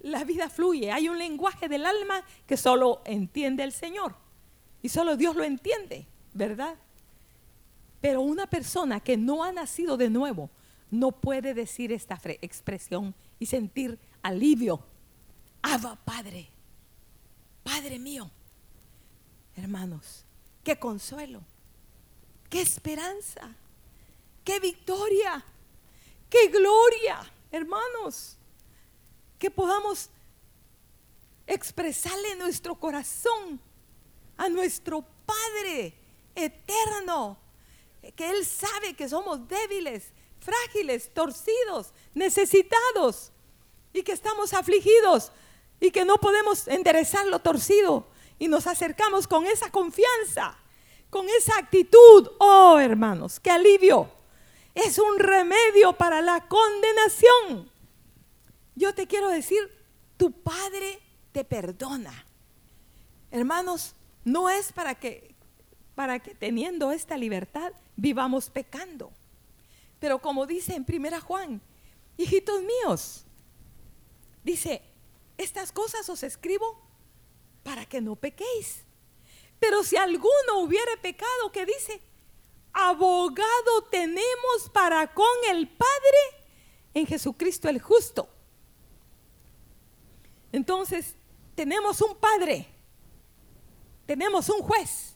[0.02, 0.92] la vida fluye.
[0.92, 4.16] Hay un lenguaje del alma que solo entiende el Señor.
[4.82, 6.76] Y solo Dios lo entiende, ¿verdad?
[8.02, 10.50] Pero una persona que no ha nacido de nuevo
[10.90, 14.82] no puede decir esta expresión y sentir alivio.
[15.62, 16.48] Abba, Padre,
[17.64, 18.32] Padre mío.
[19.60, 20.26] Hermanos,
[20.64, 21.42] qué consuelo,
[22.50, 23.54] qué esperanza,
[24.44, 25.44] qué victoria,
[26.30, 27.20] qué gloria,
[27.52, 28.38] hermanos
[29.38, 30.10] que podamos
[31.48, 33.60] expresarle nuestro corazón
[34.38, 35.94] a nuestro Padre
[36.36, 37.38] eterno,
[38.16, 43.32] que Él sabe que somos débiles, frágiles, torcidos, necesitados
[43.94, 45.32] y que estamos afligidos
[45.80, 48.06] y que no podemos enderezar lo torcido
[48.40, 50.58] y nos acercamos con esa confianza,
[51.10, 52.30] con esa actitud.
[52.40, 54.10] Oh, hermanos, qué alivio.
[54.74, 57.70] Es un remedio para la condenación.
[58.76, 59.60] Yo te quiero decir,
[60.16, 61.00] tu Padre
[61.34, 62.26] te perdona.
[63.30, 65.36] Hermanos, no es para que
[66.00, 69.12] para que teniendo esta libertad vivamos pecando.
[70.00, 71.60] Pero como dice en Primera Juan,
[72.16, 73.26] hijitos míos,
[74.42, 74.82] dice,
[75.38, 76.89] estas cosas os escribo
[77.70, 78.84] para que no pequéis.
[79.60, 82.02] Pero si alguno hubiere pecado, ¿qué dice?
[82.74, 86.48] Abogado tenemos para con el Padre
[86.96, 88.28] en Jesucristo el justo.
[90.52, 91.14] Entonces,
[91.54, 92.68] tenemos un Padre,
[94.08, 95.14] tenemos un juez,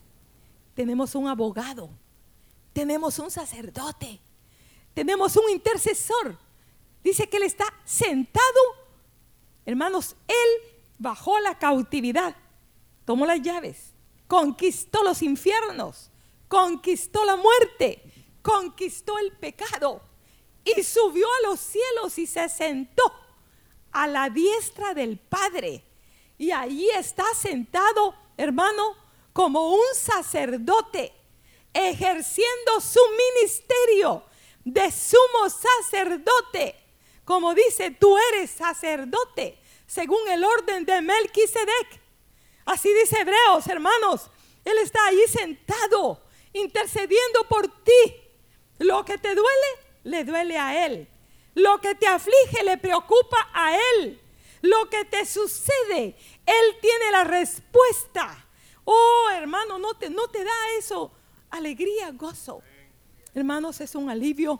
[0.76, 1.90] tenemos un abogado,
[2.72, 4.20] tenemos un sacerdote,
[4.94, 6.38] tenemos un intercesor.
[7.04, 8.62] Dice que Él está sentado,
[9.66, 12.36] hermanos, Él bajó la cautividad,
[13.06, 13.94] tomó las llaves,
[14.28, 16.12] conquistó los infiernos,
[16.48, 18.02] conquistó la muerte,
[18.42, 20.02] conquistó el pecado
[20.64, 23.04] y subió a los cielos y se sentó
[23.92, 25.84] a la diestra del Padre.
[26.38, 28.96] Y allí está sentado, hermano,
[29.34, 31.14] como un sacerdote,
[31.74, 33.00] ejerciendo su
[33.34, 34.24] ministerio
[34.64, 36.76] de sumo sacerdote.
[37.26, 42.03] Como dice, tú eres sacerdote, según el orden de Melquisedec.
[42.66, 44.30] Así dice Hebreos, hermanos.
[44.64, 46.22] Él está ahí sentado,
[46.54, 48.16] intercediendo por ti.
[48.80, 49.68] Lo que te duele,
[50.04, 51.08] le duele a Él.
[51.56, 54.20] Lo que te aflige, le preocupa a Él.
[54.62, 58.46] Lo que te sucede, Él tiene la respuesta.
[58.86, 61.12] Oh, hermano, no te, no te da eso
[61.54, 62.62] alegría, gozo.
[63.34, 64.60] Hermanos, es un alivio,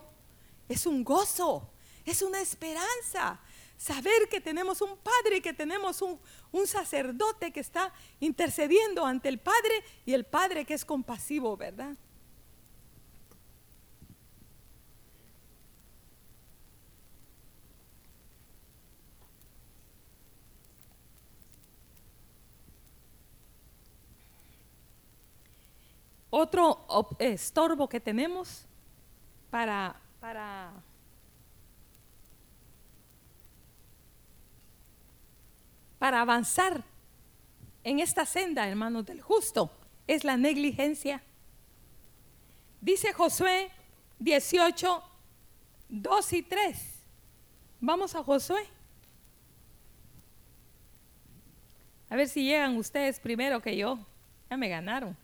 [0.68, 1.70] es un gozo,
[2.04, 3.40] es una esperanza.
[3.76, 6.20] Saber que tenemos un Padre, que tenemos un,
[6.54, 11.96] un sacerdote que está intercediendo ante el Padre y el Padre que es compasivo, ¿verdad?
[26.30, 26.86] Otro
[27.18, 28.64] estorbo que tenemos
[29.50, 30.72] para, para
[36.04, 36.84] para avanzar
[37.82, 39.70] en esta senda, hermanos del justo,
[40.06, 41.22] es la negligencia.
[42.82, 43.70] Dice Josué
[44.18, 45.02] 18,
[45.88, 47.06] 2 y 3.
[47.80, 48.66] Vamos a Josué.
[52.10, 53.98] A ver si llegan ustedes primero que yo.
[54.50, 55.16] Ya me ganaron.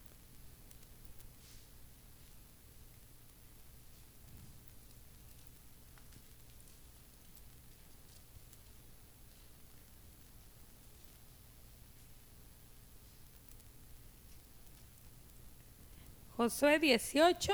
[16.41, 17.53] Josué 18.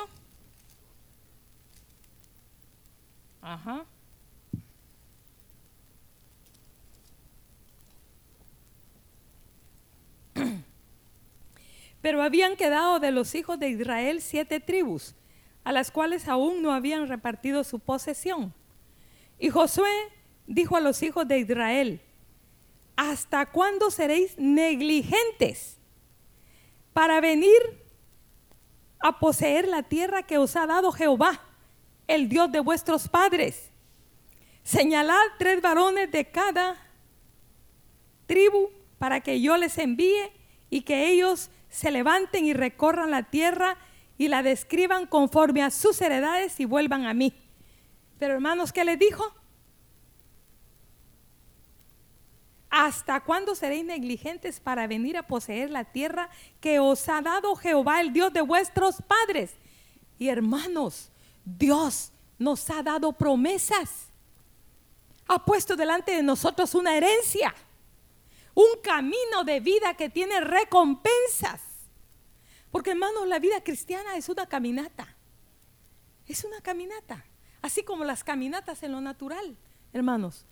[3.43, 3.85] Ajá.
[12.01, 15.17] Pero habían quedado de los hijos de Israel siete tribus,
[15.65, 18.55] a las cuales aún no habían repartido su posesión.
[19.41, 19.91] Y Josué
[20.47, 22.01] dijo a los hijos de Israel,
[22.95, 25.77] ¿hasta cuándo seréis negligentes
[26.93, 27.85] para venir
[29.01, 31.41] a poseer la tierra que os ha dado Jehová,
[32.07, 33.71] el Dios de vuestros padres.
[34.63, 36.77] Señalad tres varones de cada
[38.27, 40.33] tribu para que yo les envíe
[40.71, 43.77] y que ellos se levanten y recorran la tierra
[44.19, 47.35] y la describan conforme a sus heredades y vuelvan a mí.
[48.19, 49.36] Pero hermanos, ¿qué les dijo?
[52.69, 56.29] ¿Hasta cuándo seréis negligentes para venir a poseer la tierra
[56.61, 59.55] que os ha dado Jehová, el Dios de vuestros padres?
[60.19, 61.11] Y hermanos,
[61.45, 64.09] Dios nos ha dado promesas.
[65.29, 67.55] Ha puesto delante de nosotros una herencia,
[68.55, 71.63] un camino de vida que tiene recompensas.
[72.71, 75.17] Porque hermanos, la vida cristiana es una caminata.
[76.27, 77.25] Es una caminata.
[77.63, 79.57] Así como las caminatas en lo natural,
[79.93, 80.45] hermanos.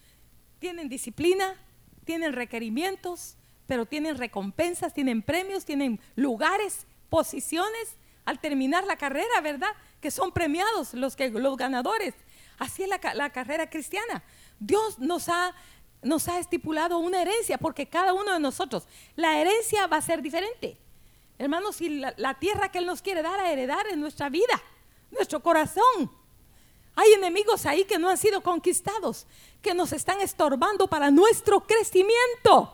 [0.59, 1.57] Tienen disciplina,
[2.05, 3.37] tienen requerimientos,
[3.67, 9.71] pero tienen recompensas, tienen premios, tienen lugares, posiciones al terminar la carrera, ¿verdad?
[10.01, 12.15] Que son premiados los, que, los ganadores.
[12.59, 14.23] Así es la, carrera cristiana.
[14.59, 15.55] Dios nos ha,
[16.03, 20.23] nos ha estipulado una herencia, porque cada uno de nosotros, la herencia va a ser
[20.23, 20.79] diferente.
[21.39, 24.63] Hermanos, y la, la tierra que Él nos quiere dar a heredar en nuestra vida,
[25.11, 26.11] nuestro corazón.
[26.97, 29.27] Hay enemigos ahí que no han sido conquistados,
[29.61, 32.73] que nos están estorbando para nuestro crecimiento.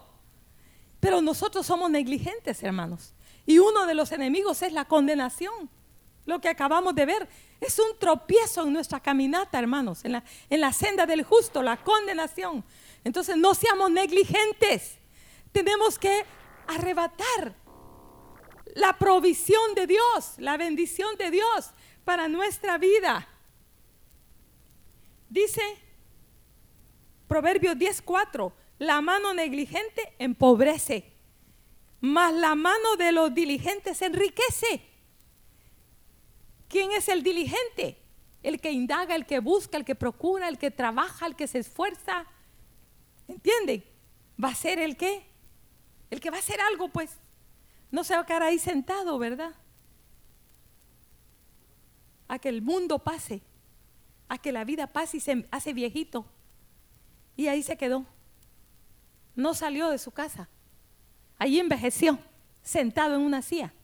[1.01, 3.15] Pero nosotros somos negligentes, hermanos.
[3.47, 5.71] Y uno de los enemigos es la condenación.
[6.27, 7.29] Lo que acabamos de ver
[7.61, 11.79] es un tropiezo en nuestra caminata, hermanos, en la, en la senda del justo, la
[11.79, 12.63] condenación.
[13.03, 14.99] Entonces no seamos negligentes.
[15.53, 16.25] Tenemos que
[16.67, 17.55] arrebatar
[18.75, 21.71] la provisión de Dios, la bendición de Dios
[22.05, 23.27] para nuestra vida.
[25.31, 25.63] Dice
[27.29, 31.13] Proverbios 10:4, la mano negligente empobrece.
[32.01, 34.83] mas la mano de los diligentes enriquece.
[36.67, 37.99] ¿Quién es el diligente?
[38.43, 41.59] El que indaga, el que busca, el que procura, el que trabaja, el que se
[41.59, 42.25] esfuerza.
[43.29, 43.85] ¿Entienden?
[44.43, 45.27] Va a ser el que,
[46.11, 47.19] el que va a hacer algo, pues.
[47.91, 49.53] No se va a quedar ahí sentado, ¿verdad?
[52.29, 53.43] A que el mundo pase,
[54.31, 56.25] a que la vida pase y se hace viejito.
[57.37, 58.07] Y ahí se quedó.
[59.35, 60.49] No salió de su casa.
[61.37, 62.17] Allí envejeció,
[62.63, 63.75] sentado en una silla.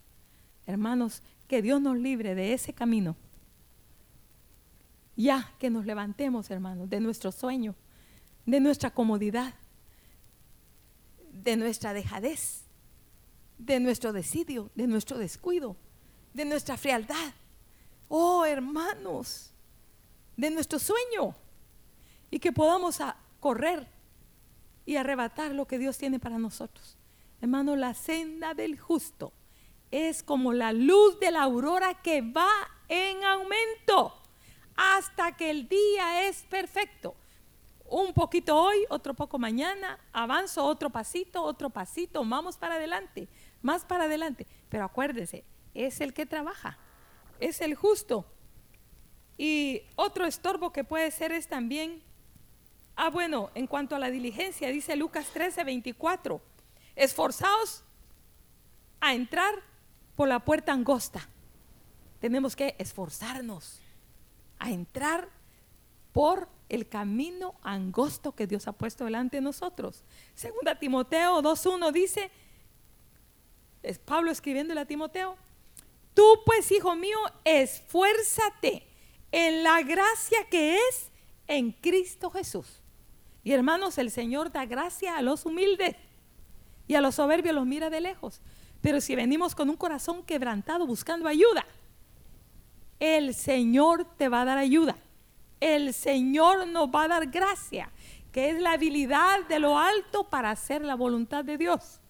[0.65, 3.17] Hermanos, que Dios nos libre de ese camino.
[5.17, 7.75] Ya que nos levantemos, hermanos, de nuestro sueño,
[8.45, 9.53] de nuestra comodidad,
[11.33, 12.63] de nuestra dejadez,
[13.59, 15.77] de nuestro desidio, de nuestro descuido,
[16.35, 17.33] de nuestra frialdad.
[18.09, 19.53] Oh, hermanos,
[20.37, 21.35] de nuestro sueño.
[22.31, 22.99] Y que podamos
[23.41, 23.87] correr
[24.85, 26.97] y arrebatar lo que Dios tiene para nosotros.
[27.41, 29.33] Hermano, la senda del justo
[29.91, 32.51] es como la luz de la aurora que va
[32.89, 34.15] en aumento
[34.77, 37.15] hasta que el día es perfecto.
[37.89, 43.29] Un poquito hoy, otro poco mañana, avanzo otro pasito, otro pasito, vamos para adelante,
[43.63, 44.47] más para adelante.
[44.69, 46.79] Pero acuérdese, es el que trabaja,
[47.39, 48.27] es el justo.
[49.39, 52.03] Y otro estorbo que puede ser es también,
[52.95, 56.41] ah bueno, en cuanto a la diligencia, dice Lucas 13, 24,
[56.95, 57.85] esforzaos
[59.01, 59.55] a entrar
[60.15, 61.29] por la puerta angosta.
[62.21, 63.81] Tenemos que esforzarnos
[64.59, 65.29] a entrar
[66.13, 70.03] por el camino angosto que Dios ha puesto delante de nosotros.
[70.35, 72.31] Segunda Timoteo 2.1 dice,
[73.83, 75.37] es Pablo escribiéndole a Timoteo,
[76.15, 78.96] tú pues, hijo mío, esfuérzate
[79.39, 81.11] en la gracia que es
[81.47, 82.81] en Cristo Jesús.
[83.45, 85.95] Y hermanos, el Señor da gracia a los humildes
[86.89, 88.41] y a los soberbios los mira de lejos.
[88.81, 91.67] Pero si venimos con un corazón quebrantado buscando ayuda,
[92.99, 94.97] el Señor te va a dar ayuda.
[95.61, 97.93] El Señor nos va a dar gracia,
[98.33, 102.01] que es la habilidad de lo alto para hacer la voluntad de Dios.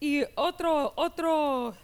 [0.00, 1.74] Y otro, otro,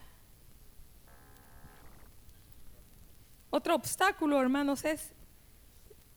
[3.51, 5.13] otro obstáculo, hermanos, es,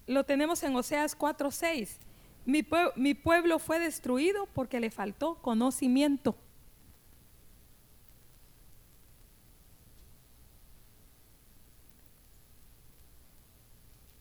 [0.07, 1.97] lo tenemos en Oseas 4:6.
[2.45, 2.65] Mi,
[2.95, 6.35] mi pueblo fue destruido porque le faltó conocimiento.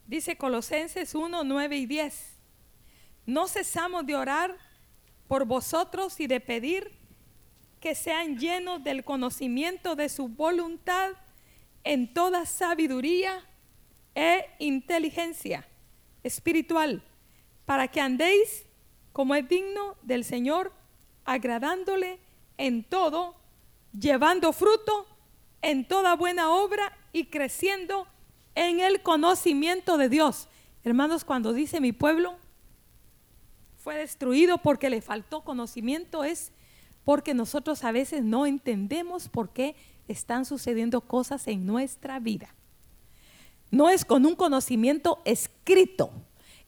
[0.07, 2.37] Dice Colosenses 1, 9 y 10.
[3.25, 4.57] No cesamos de orar
[5.27, 6.93] por vosotros y de pedir
[7.81, 11.13] que sean llenos del conocimiento de su voluntad
[11.85, 13.45] en toda sabiduría
[14.15, 15.67] e inteligencia
[16.23, 17.03] espiritual,
[17.67, 18.65] para que andéis
[19.13, 20.73] como es digno del Señor,
[21.25, 22.19] agradándole
[22.59, 23.37] en todo,
[23.93, 25.07] llevando fruto
[25.61, 28.07] en toda buena obra y creciendo
[28.55, 30.49] en el conocimiento de Dios.
[30.85, 32.37] Hermanos, cuando dice mi pueblo
[33.77, 36.53] fue destruido porque le faltó conocimiento, es
[37.05, 39.75] porque nosotros a veces no entendemos por qué
[40.13, 42.55] están sucediendo cosas en nuestra vida.
[43.71, 46.13] No es con un conocimiento escrito,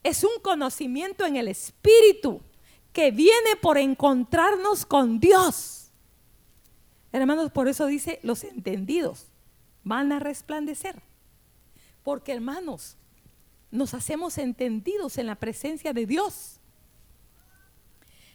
[0.03, 2.41] es un conocimiento en el espíritu
[2.91, 5.91] que viene por encontrarnos con Dios.
[7.11, 9.27] Hermanos, por eso dice, los entendidos
[9.83, 11.01] van a resplandecer.
[12.03, 12.97] Porque hermanos,
[13.71, 16.59] nos hacemos entendidos en la presencia de Dios.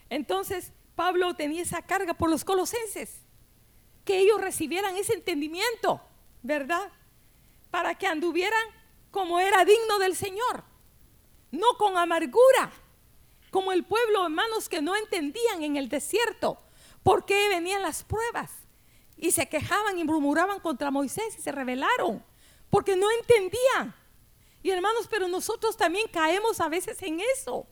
[0.09, 3.21] Entonces, Pablo tenía esa carga por los colosenses,
[4.11, 6.01] que ellos recibieran ese entendimiento,
[6.43, 6.91] ¿verdad?
[7.71, 8.65] Para que anduvieran
[9.13, 10.65] como era digno del Señor,
[11.53, 12.73] no con amargura,
[13.53, 16.59] como el pueblo, hermanos, que no entendían en el desierto
[17.05, 18.51] por qué venían las pruebas
[19.17, 22.25] y se quejaban y murmuraban contra Moisés y se rebelaron
[22.69, 23.95] porque no entendían.
[24.61, 27.65] Y hermanos, pero nosotros también caemos a veces en eso.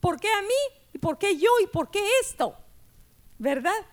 [0.00, 0.80] ¿Por qué a mí?
[0.92, 1.50] ¿Y por qué yo?
[1.62, 2.56] ¿Y por qué esto?
[3.38, 3.86] ¿Verdad?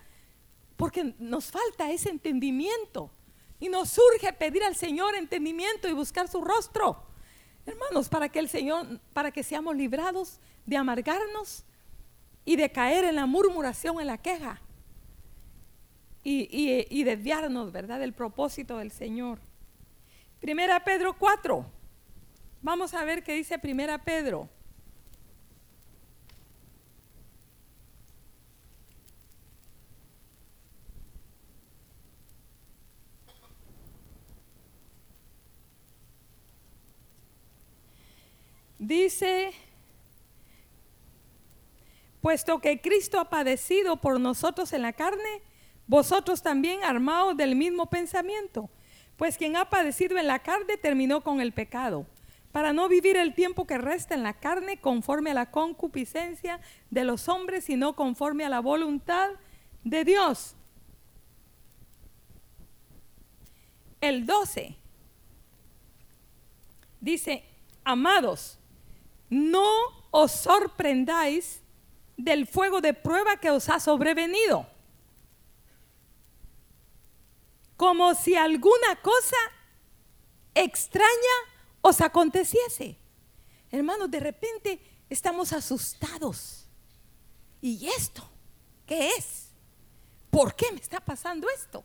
[0.81, 3.11] Porque nos falta ese entendimiento.
[3.59, 7.05] Y nos surge pedir al Señor entendimiento y buscar su rostro.
[7.67, 11.65] Hermanos, para que el Señor, para que seamos librados de amargarnos
[12.45, 14.59] y de caer en la murmuración, en la queja.
[16.23, 19.39] Y, y desviarnos, ¿verdad?, del propósito del Señor.
[20.39, 21.63] Primera Pedro 4.
[22.63, 24.49] Vamos a ver qué dice Primera Pedro.
[38.81, 39.53] Dice,
[42.19, 45.43] puesto que Cristo ha padecido por nosotros en la carne,
[45.85, 48.71] vosotros también armados del mismo pensamiento.
[49.17, 52.07] Pues quien ha padecido en la carne terminó con el pecado,
[52.51, 56.59] para no vivir el tiempo que resta en la carne conforme a la concupiscencia
[56.89, 59.29] de los hombres, sino conforme a la voluntad
[59.83, 60.55] de Dios.
[64.01, 64.75] El 12
[66.99, 67.45] dice,
[67.83, 68.57] amados,
[69.31, 69.65] no
[70.11, 71.61] os sorprendáis
[72.17, 74.67] del fuego de prueba que os ha sobrevenido,
[77.77, 79.37] como si alguna cosa
[80.53, 81.07] extraña
[81.79, 82.97] os aconteciese.
[83.71, 84.79] Hermanos, de repente
[85.09, 86.67] estamos asustados.
[87.61, 88.29] ¿Y esto
[88.85, 89.47] qué es?
[90.29, 91.83] ¿Por qué me está pasando esto?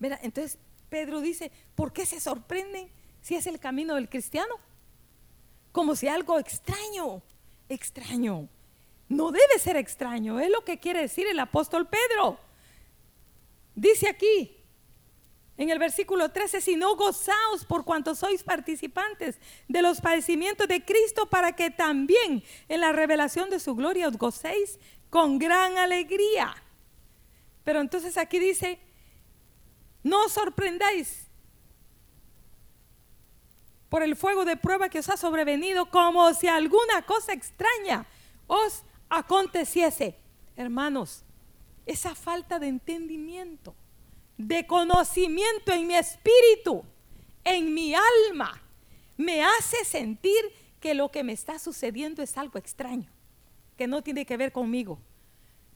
[0.00, 0.58] Entonces
[0.88, 2.90] Pedro dice, ¿por qué se sorprenden
[3.20, 4.54] si es el camino del cristiano?
[5.74, 7.20] Como si algo extraño,
[7.68, 8.48] extraño.
[9.08, 12.38] No debe ser extraño, es lo que quiere decir el apóstol Pedro.
[13.74, 14.56] Dice aquí,
[15.56, 20.84] en el versículo 13, si no gozaos por cuanto sois participantes de los padecimientos de
[20.84, 24.78] Cristo para que también en la revelación de su gloria os gocéis
[25.10, 26.54] con gran alegría.
[27.64, 28.78] Pero entonces aquí dice,
[30.04, 31.23] no os sorprendáis
[33.94, 38.04] por el fuego de prueba que os ha sobrevenido como si alguna cosa extraña
[38.48, 40.18] os aconteciese.
[40.56, 41.22] Hermanos,
[41.86, 43.72] esa falta de entendimiento
[44.36, 46.82] de conocimiento en mi espíritu,
[47.44, 48.60] en mi alma,
[49.16, 50.42] me hace sentir
[50.80, 53.12] que lo que me está sucediendo es algo extraño,
[53.76, 54.98] que no tiene que ver conmigo.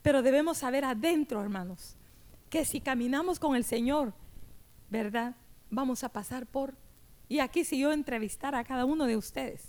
[0.02, 1.94] Pero debemos saber adentro, hermanos,
[2.50, 4.12] que si caminamos con el Señor,
[4.90, 5.36] ¿verdad?
[5.70, 6.74] Vamos a pasar por...
[7.28, 9.62] Y aquí si yo entrevistara a cada uno de ustedes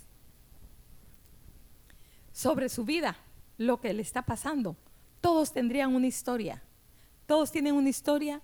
[2.32, 3.16] sobre su vida,
[3.58, 4.76] lo que le está pasando,
[5.20, 6.62] todos tendrían una historia.
[7.26, 8.40] Todos tienen una historia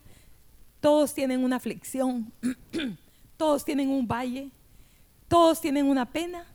[0.86, 2.32] todos tienen una aflicción,
[3.36, 4.52] todos tienen un valle,
[5.28, 6.46] todos tienen una pena,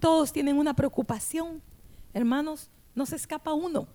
[0.00, 1.62] todos tienen una preocupación.
[2.12, 3.86] Hermanos, no se escapa uno.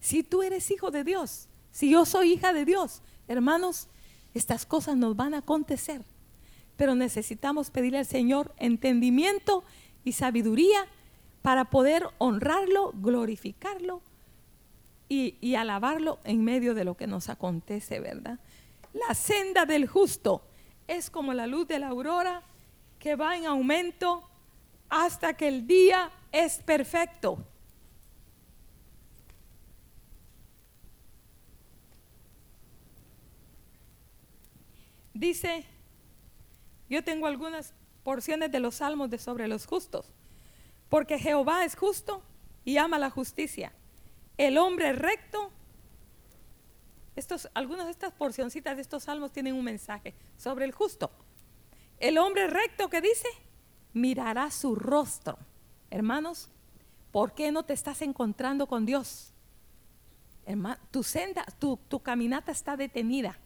[0.00, 3.86] Si tú eres hijo de Dios, si yo soy hija de Dios, hermanos,
[4.34, 6.02] estas cosas nos van a acontecer.
[6.78, 9.64] Pero necesitamos pedirle al Señor entendimiento
[10.04, 10.86] y sabiduría
[11.42, 14.00] para poder honrarlo, glorificarlo
[15.08, 18.38] y, alabarlo en medio de lo que nos acontece, ¿verdad?
[18.92, 20.44] La senda del justo
[20.86, 22.42] es como la luz de la aurora
[23.00, 24.28] que va en aumento
[24.88, 27.44] hasta que el día es perfecto.
[35.12, 35.66] Dice,
[36.88, 40.12] yo tengo algunas porciones de los salmos de sobre los justos,
[40.88, 42.22] porque Jehová es justo
[42.64, 43.72] y ama la justicia.
[44.36, 45.52] El hombre recto
[47.54, 51.10] algunas de estas porcioncitas de estos salmos tienen un mensaje sobre el justo.
[51.98, 53.28] El hombre recto que dice,
[53.92, 55.38] mirará su rostro.
[55.90, 56.48] Hermanos,
[57.10, 59.32] ¿por qué no te estás encontrando con Dios?
[60.90, 63.36] tu senda, tu, tu caminata está detenida.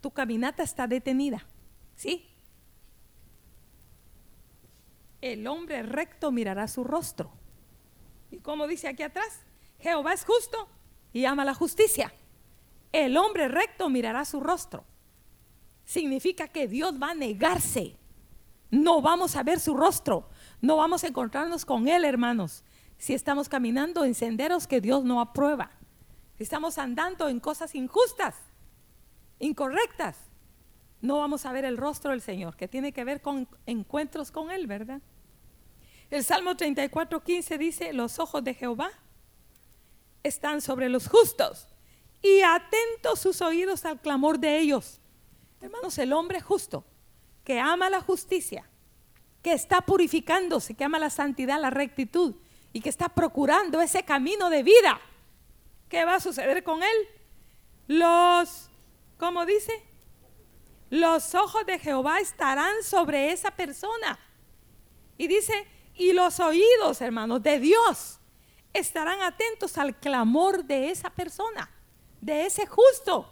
[0.00, 1.46] Tu caminata está detenida.
[1.96, 2.30] ¿Sí?
[5.20, 7.32] El hombre recto mirará su rostro.
[8.30, 9.40] Y como dice aquí atrás,
[9.78, 10.68] Jehová es justo
[11.12, 12.12] y ama la justicia.
[12.92, 14.84] El hombre recto mirará su rostro.
[15.84, 17.96] Significa que Dios va a negarse.
[18.70, 20.28] No vamos a ver su rostro.
[20.60, 22.64] No vamos a encontrarnos con Él, hermanos.
[22.98, 25.70] Si estamos caminando en senderos que Dios no aprueba.
[26.36, 28.34] Si estamos andando en cosas injustas,
[29.38, 30.16] incorrectas.
[31.04, 34.50] No vamos a ver el rostro del Señor, que tiene que ver con encuentros con
[34.50, 35.02] Él, ¿verdad?
[36.08, 38.90] El Salmo 34, 15 dice, los ojos de Jehová
[40.22, 41.68] están sobre los justos
[42.22, 44.98] y atentos sus oídos al clamor de ellos.
[45.60, 46.86] Hermanos, el hombre justo,
[47.44, 48.64] que ama la justicia,
[49.42, 52.36] que está purificándose, que ama la santidad, la rectitud
[52.72, 54.98] y que está procurando ese camino de vida,
[55.90, 56.96] ¿qué va a suceder con él?
[57.88, 58.70] Los,
[59.18, 59.84] ¿cómo dice?
[60.94, 64.18] Los ojos de Jehová estarán sobre esa persona.
[65.18, 68.18] Y dice, y los oídos, hermanos, de Dios
[68.72, 71.70] estarán atentos al clamor de esa persona
[72.24, 73.30] de ese justo.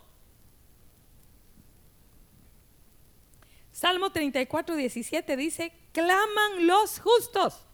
[3.72, 7.64] Salmo 34, 17 dice, claman los justos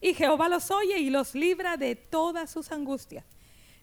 [0.00, 3.24] y Jehová los oye y los libra de todas sus angustias.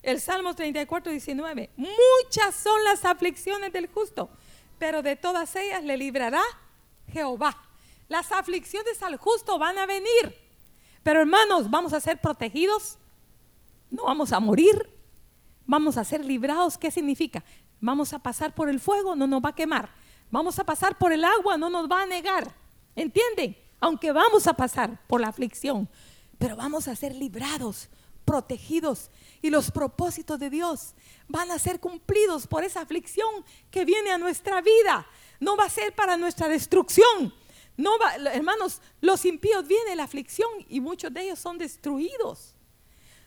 [0.03, 4.29] El Salmo 34, 19, muchas son las aflicciones del justo,
[4.77, 6.43] pero de todas ellas le librará
[7.11, 7.57] Jehová.
[8.07, 10.35] Las aflicciones al justo van a venir,
[11.03, 12.97] pero hermanos, vamos a ser protegidos
[13.89, 14.89] no vamos a morir,
[15.65, 16.77] vamos a ser librados.
[16.77, 17.43] ¿Qué significa?
[17.79, 19.89] Vamos a pasar por el fuego, no nos va a quemar.
[20.29, 22.51] Vamos a pasar por el agua, no nos va a negar.
[22.95, 23.57] ¿Entienden?
[23.79, 25.87] Aunque vamos a pasar por la aflicción,
[26.37, 27.89] pero vamos a ser librados,
[28.25, 29.09] protegidos.
[29.41, 30.93] Y los propósitos de Dios
[31.27, 33.29] van a ser cumplidos por esa aflicción
[33.69, 35.07] que viene a nuestra vida.
[35.39, 37.33] No va a ser para nuestra destrucción.
[37.75, 42.55] No va, hermanos, los impíos viene la aflicción y muchos de ellos son destruidos.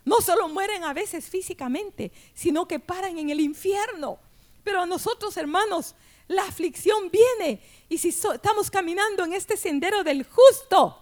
[0.04, 4.18] No solo mueren a veces físicamente, sino que paran en el infierno.
[4.64, 5.94] Pero a nosotros, hermanos,
[6.26, 7.62] la aflicción viene.
[7.88, 10.98] Y si estamos caminando en este sendero del justo,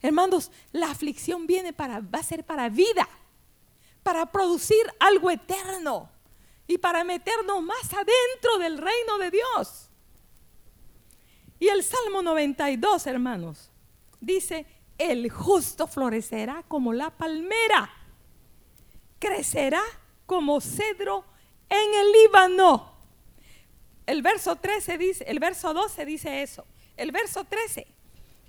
[0.00, 3.08] hermanos, la aflicción viene para, va a ser para vida,
[4.06, 6.08] para producir algo eterno
[6.68, 9.90] y para meternos más adentro del reino de Dios.
[11.58, 13.72] Y el Salmo 92, hermanos,
[14.20, 14.64] dice,
[14.96, 17.90] el justo florecerá como la palmera,
[19.18, 19.82] crecerá
[20.26, 21.24] como cedro
[21.68, 22.96] en el Líbano
[24.06, 26.64] el verso 13 dice, el verso 12 dice eso.
[26.96, 27.86] El verso 13,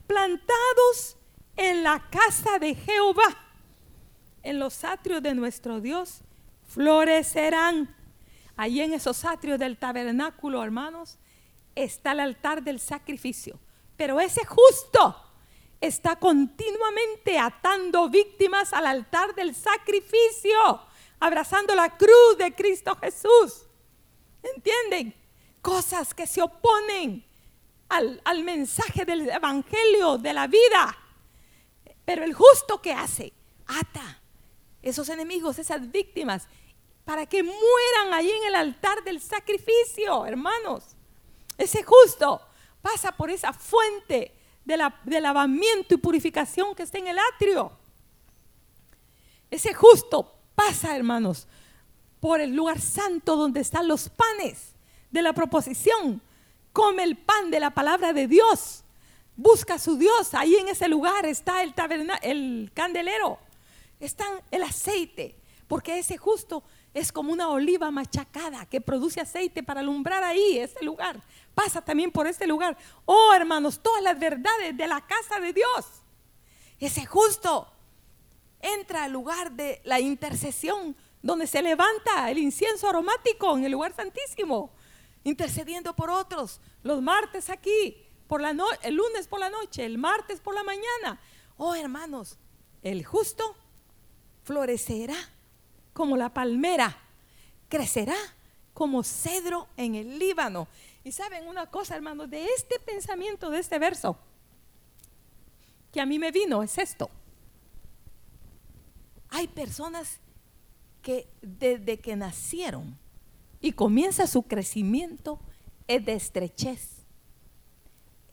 [0.05, 1.17] plantados
[1.57, 3.46] en la casa de Jehová,
[4.47, 6.21] en los atrios de nuestro Dios,
[6.67, 7.95] florecerán.
[8.55, 11.17] Allí en esos atrios del tabernáculo, hermanos,
[11.75, 13.59] está el altar del sacrificio.
[13.95, 15.15] Pero ese justo
[15.79, 20.81] está continuamente atando víctimas al altar del sacrificio,
[21.19, 23.67] abrazando la cruz de Cristo Jesús.
[24.41, 25.13] ¿Entienden?
[25.67, 27.25] cosas que se oponen
[27.89, 30.97] al, mensaje del Evangelio de la vida.
[32.05, 33.33] Pero el justo que hace,
[33.65, 34.21] ata
[34.81, 36.47] esos enemigos, esas víctimas,
[37.05, 40.83] para que mueran allí en el altar del sacrificio, hermanos.
[41.57, 42.41] Ese justo
[42.81, 44.33] pasa por esa fuente
[44.65, 47.71] de, la, lavamiento y purificación que está en el atrio.
[49.49, 51.47] Ese justo pasa, hermanos,
[52.19, 54.73] por el lugar santo donde están los panes
[55.09, 56.21] de la proposición.
[56.73, 58.83] Come el pan de la palabra de Dios.
[59.37, 60.33] Busca a su Dios.
[60.33, 61.73] Ahí en ese lugar está el,
[62.21, 63.39] el candelero.
[63.99, 65.35] Está el aceite.
[65.67, 70.83] Porque ese justo es como una oliva machacada que produce aceite para alumbrar ahí, ese
[70.83, 71.21] lugar.
[71.53, 72.77] Pasa también por este lugar.
[73.05, 75.85] Oh, hermanos, todas las verdades de la casa de Dios.
[76.79, 77.67] Ese justo
[78.61, 83.93] entra al lugar de la intercesión donde se levanta el incienso aromático en el lugar
[83.93, 84.71] santísimo
[85.27, 86.61] intercediendo por otros.
[86.83, 91.19] Los martes aquí, por la el lunes por la noche, el martes por la mañana.
[91.57, 92.37] Oh, hermanos,
[92.81, 93.55] el justo
[94.47, 95.17] florecerá
[95.91, 96.97] como la palmera,
[97.67, 98.15] crecerá
[98.73, 100.69] como cedro en el Líbano.
[101.03, 104.17] Y saben una cosa, hermanos, de este pensamiento, de este verso,
[105.91, 107.09] que a mí me vino, es esto.
[109.29, 110.21] Hay personas
[111.01, 112.97] que desde que nacieron
[113.59, 115.41] y comienza su crecimiento
[115.87, 117.05] es de estrechez,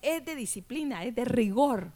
[0.01, 1.91] es de disciplina, es de rigor.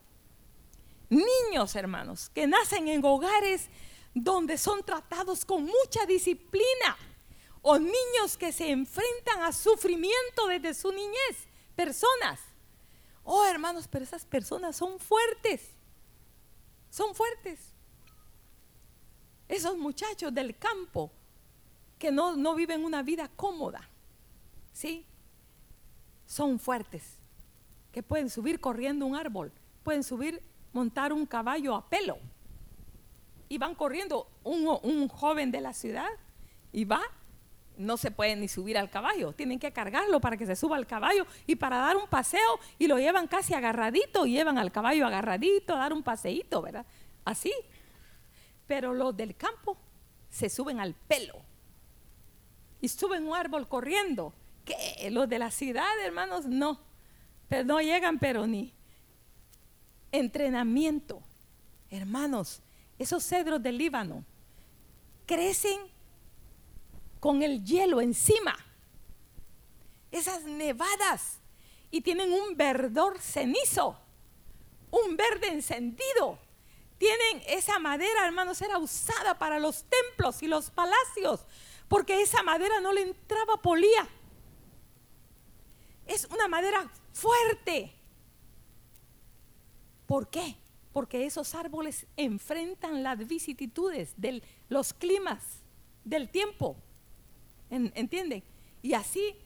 [1.09, 3.69] Niños, hermanos, que nacen en hogares
[4.15, 6.97] donde son tratados con mucha disciplina,
[7.63, 12.41] o niños que se enfrentan a sufrimiento desde su niñez, personas.
[13.25, 15.69] Oh, hermanos, pero esas personas son fuertes,
[16.91, 17.75] son fuertes.
[19.49, 21.11] Esos muchachos del campo
[21.99, 23.89] que no, viven una vida cómoda,
[24.73, 25.05] ¿sí?
[26.27, 27.19] Son fuertes,
[27.93, 29.53] que pueden subir corriendo un árbol,
[29.83, 30.43] pueden subir,
[30.73, 32.19] montar un caballo a pelo.
[33.49, 36.09] Y van corriendo un, un joven de la ciudad
[36.73, 37.01] y va
[37.79, 40.87] no se puede ni subir al caballo, tienen que cargarlo para que se suba al
[40.87, 45.75] caballo y para dar un paseo y lo llevan casi agarradito, llevan al caballo agarradito
[45.75, 46.85] a dar un paseíto, ¿verdad?
[47.25, 47.53] Así.
[48.67, 49.79] Pero los del campo
[50.29, 51.37] se suben al pelo
[52.81, 54.33] y suben un árbol corriendo.
[54.65, 56.81] Que los de la ciudad, hermanos, no.
[57.49, 58.75] Pero no llegan, pero ni.
[60.13, 61.23] Entrenamiento.
[61.91, 62.61] Hermanos,
[62.99, 64.25] esos cedros del Líbano
[65.27, 65.81] crecen
[67.21, 68.57] con el hielo encima.
[70.11, 71.41] Esas nevadas.
[71.91, 73.99] Y tienen un verdor cenizo.
[74.91, 76.39] Un verde encendido.
[76.99, 81.47] Tienen esa madera, hermanos, era usada para los templos y los palacios
[81.89, 84.07] porque esa madera no le entraba polía.
[86.07, 87.93] Es una madera fuerte.
[90.07, 90.57] ¿Por qué?
[90.99, 95.61] Porque esos árboles enfrentan las vicisitudes de los climas
[96.03, 96.75] del tiempo.
[97.71, 98.43] ¿Entienden?
[98.83, 99.37] Y así,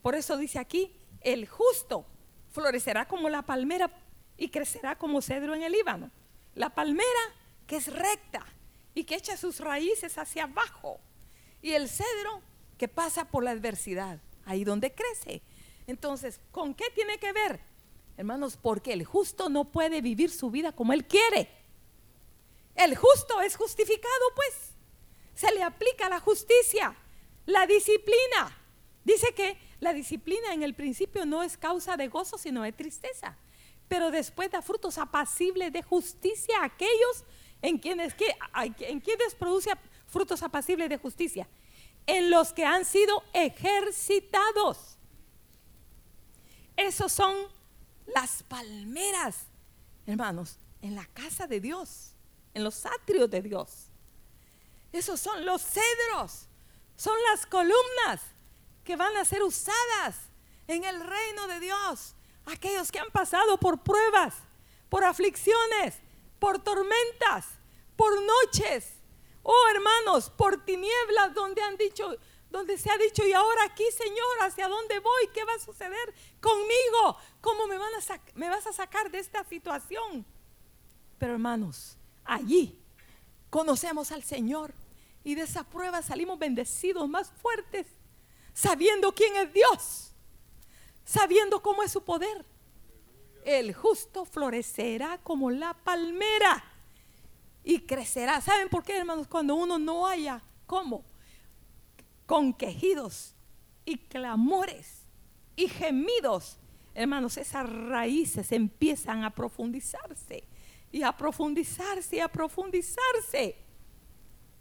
[0.00, 2.06] por eso dice aquí, el justo
[2.52, 3.90] florecerá como la palmera
[4.36, 6.12] y crecerá como cedro en el Líbano.
[6.54, 7.34] La palmera
[7.66, 8.46] que es recta,
[8.94, 11.00] y que echa sus raíces hacia abajo.
[11.62, 12.42] Y el cedro
[12.78, 15.42] que pasa por la adversidad, ahí donde crece.
[15.88, 17.58] Entonces, ¿con qué tiene que ver?
[18.16, 21.50] Hermanos, porque el justo no puede vivir su vida como él quiere.
[22.74, 24.74] El justo es justificado, pues.
[25.34, 26.96] Se le aplica la justicia,
[27.44, 28.56] la disciplina.
[29.04, 33.36] Dice que la disciplina en el principio no es causa de gozo, sino de tristeza.
[33.88, 37.24] Pero después da frutos apacibles de justicia a aquellos
[37.62, 38.14] en quienes,
[38.80, 39.70] en quienes produce
[40.06, 41.48] frutos apacibles de justicia.
[42.06, 44.96] En los que han sido ejercitados.
[46.76, 47.34] Esos son
[48.06, 49.46] las palmeras,
[50.06, 52.12] hermanos, en la casa de Dios,
[52.54, 53.90] en los atrios de Dios.
[54.92, 56.46] Esos son los cedros,
[56.96, 58.20] son las columnas
[58.84, 60.16] que van a ser usadas
[60.68, 62.14] en el reino de Dios.
[62.46, 64.34] Aquellos que han pasado por pruebas,
[64.88, 65.94] por aflicciones,
[66.38, 67.46] por tormentas,
[67.96, 68.92] por noches.
[69.42, 72.16] Oh hermanos, por tinieblas donde han dicho,
[72.56, 75.28] donde se ha dicho, y ahora aquí, Señor, ¿hacia dónde voy?
[75.34, 77.18] ¿Qué va a suceder conmigo?
[77.42, 77.76] ¿Cómo me,
[78.48, 80.24] vas a sacar de esta situación?
[81.18, 82.78] Pero hermanos, allí
[83.50, 84.72] conocemos al Señor
[85.22, 87.86] y de esa prueba salimos bendecidos, más fuertes,
[88.54, 90.14] sabiendo quién es Dios,
[91.04, 92.46] sabiendo cómo es su poder.
[93.44, 96.64] El justo florecerá como la palmera
[97.62, 98.40] y crecerá.
[98.40, 99.28] ¿Saben por qué, hermanos?
[99.28, 101.04] Cuando uno no haya cómo
[102.26, 103.34] con quejidos
[103.84, 105.06] y clamores
[105.54, 106.58] y gemidos,
[106.94, 110.44] hermanos, esas raíces empiezan a profundizarse
[110.92, 113.56] y a profundizarse y a profundizarse.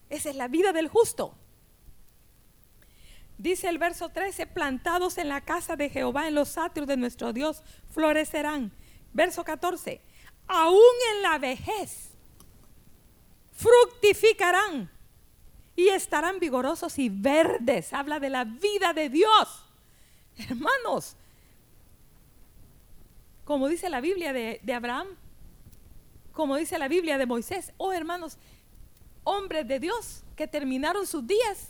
[0.09, 1.35] Esa es la vida del justo.
[3.37, 7.33] Dice el verso 13, plantados en la casa de Jehová, en los atrios de nuestro
[7.33, 8.71] Dios, florecerán.
[9.11, 10.01] Verso 14,
[10.47, 12.11] aún en la vejez
[13.53, 14.91] fructificarán
[15.75, 17.93] y estarán vigorosos y verdes.
[17.93, 19.65] Habla de la vida de Dios.
[20.37, 21.15] Hermanos,
[23.43, 25.07] como dice la Biblia de, Abraham,
[26.33, 28.37] como dice la Biblia de Moisés, oh hermanos,
[29.23, 31.69] hombres de Dios que terminaron sus días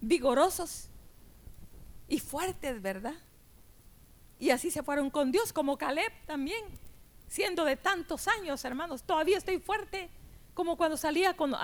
[0.00, 0.88] vigorosos
[2.08, 3.14] y fuertes, ¿verdad?
[4.38, 6.64] Y así se fueron con Dios, como Caleb también,
[7.28, 9.02] siendo de tantos años, hermanos.
[9.02, 10.10] Todavía estoy fuerte,
[10.54, 11.54] como cuando salía con,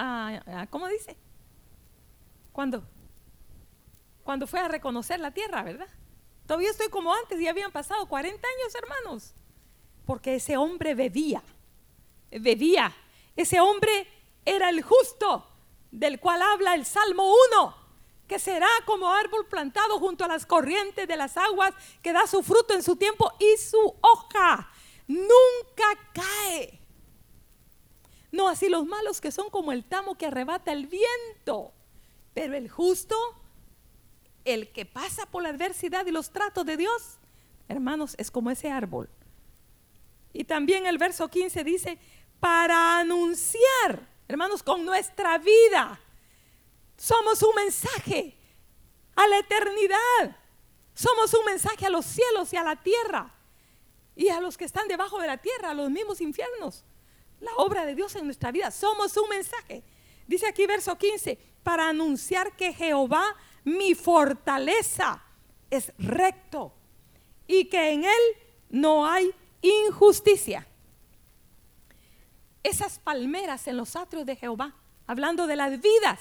[0.71, 1.17] ¿cómo dice?
[2.59, 2.83] ¿Cuándo?
[4.25, 5.87] Cuando fue a reconocer la tierra, ¿verdad?
[6.45, 9.35] Todavía estoy como antes y habían pasado 40 años, hermanos.
[10.05, 11.41] Porque ese hombre bebía,
[12.33, 12.93] bebía.
[13.37, 14.09] Ese hombre
[14.45, 15.47] era el justo
[15.93, 17.77] del cual habla el Salmo 1,
[18.27, 22.43] que será como árbol plantado junto a las corrientes de las aguas, que da su
[22.43, 24.69] fruto en su tiempo y su hoja
[25.07, 26.81] nunca cae.
[28.33, 31.73] No así los malos que son como el tamo que arrebata el viento.
[32.35, 33.17] Pero el justo,
[34.45, 37.19] el que pasa por la adversidad y los tratos de Dios,
[37.69, 39.09] hermanos, es como ese árbol.
[40.33, 41.99] Y también el verso 15 dice,
[42.41, 46.01] para anunciar, hermanos, con nuestra vida,
[46.97, 48.37] somos un mensaje
[49.15, 50.37] a la eternidad.
[50.95, 53.33] Somos un mensaje a los cielos y a la tierra.
[54.17, 56.85] Y a los que están debajo de la tierra, a los mismos infiernos.
[57.41, 58.71] La obra de Dios en nuestra vida.
[58.71, 59.85] Somos un mensaje.
[60.29, 65.25] Dice aquí verso 15, para anunciar que Jehová, mi fortaleza,
[65.71, 66.73] es recto
[67.47, 68.23] y que en él
[68.69, 70.67] no hay injusticia.
[72.63, 74.75] Esas palmeras en los atrios de Jehová,
[75.07, 76.21] hablando de las vidas,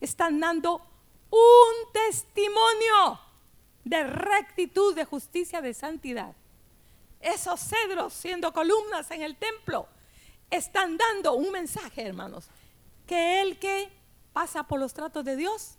[0.00, 0.82] están dando
[1.30, 3.20] un testimonio
[3.84, 6.34] de rectitud, de justicia, de santidad.
[7.20, 9.86] Esos cedros siendo columnas en el templo
[10.50, 12.48] están dando un mensaje, hermanos,
[13.06, 13.90] que el que
[14.32, 15.76] pasa por los tratos de Dios,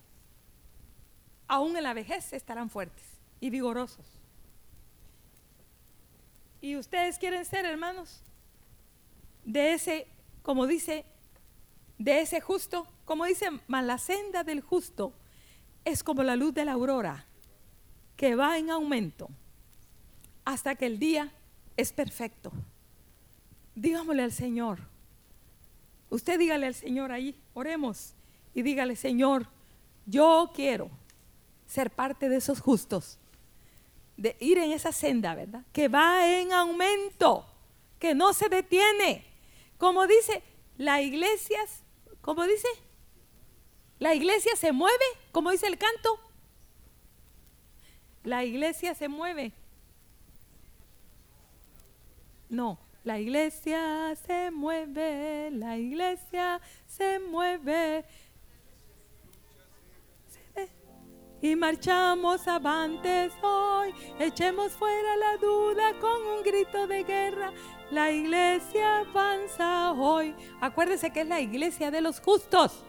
[1.48, 3.04] aún en la vejez estarán fuertes
[3.40, 4.06] y vigorosos.
[6.62, 8.22] Y ustedes quieren ser, hermanos,
[9.44, 10.08] de ese,
[10.42, 11.06] como dice,
[11.98, 15.14] de ese justo, como dice, la senda del justo
[15.84, 17.26] es como la luz de la aurora,
[18.18, 19.30] que va en aumento
[20.44, 21.32] hasta que el día
[21.78, 22.52] es perfecto.
[23.76, 24.80] Dígamele al Señor,
[26.16, 28.14] Usted dígale al Señor ahí, oremos
[28.54, 29.50] y dígale, Señor,
[30.06, 30.90] yo quiero
[31.68, 33.20] ser parte de esos justos,
[34.16, 35.66] de ir en esa senda, ¿verdad?
[35.74, 37.46] Que va en aumento,
[38.00, 39.26] que no se detiene.
[39.78, 40.42] Como dice,
[40.78, 41.60] la iglesia,
[42.22, 42.70] ¿cómo dice?
[44.00, 46.18] La iglesia se mueve, como dice el canto.
[48.24, 49.52] La iglesia se mueve.
[52.48, 58.04] No, La iglesia se mueve, la iglesia se mueve.
[61.40, 67.54] Y marchamos avantes hoy, echemos fuera la duda con un grito de guerra.
[67.92, 70.34] La iglesia avanza hoy.
[70.60, 72.84] Acuérdese que es la iglesia de los justos.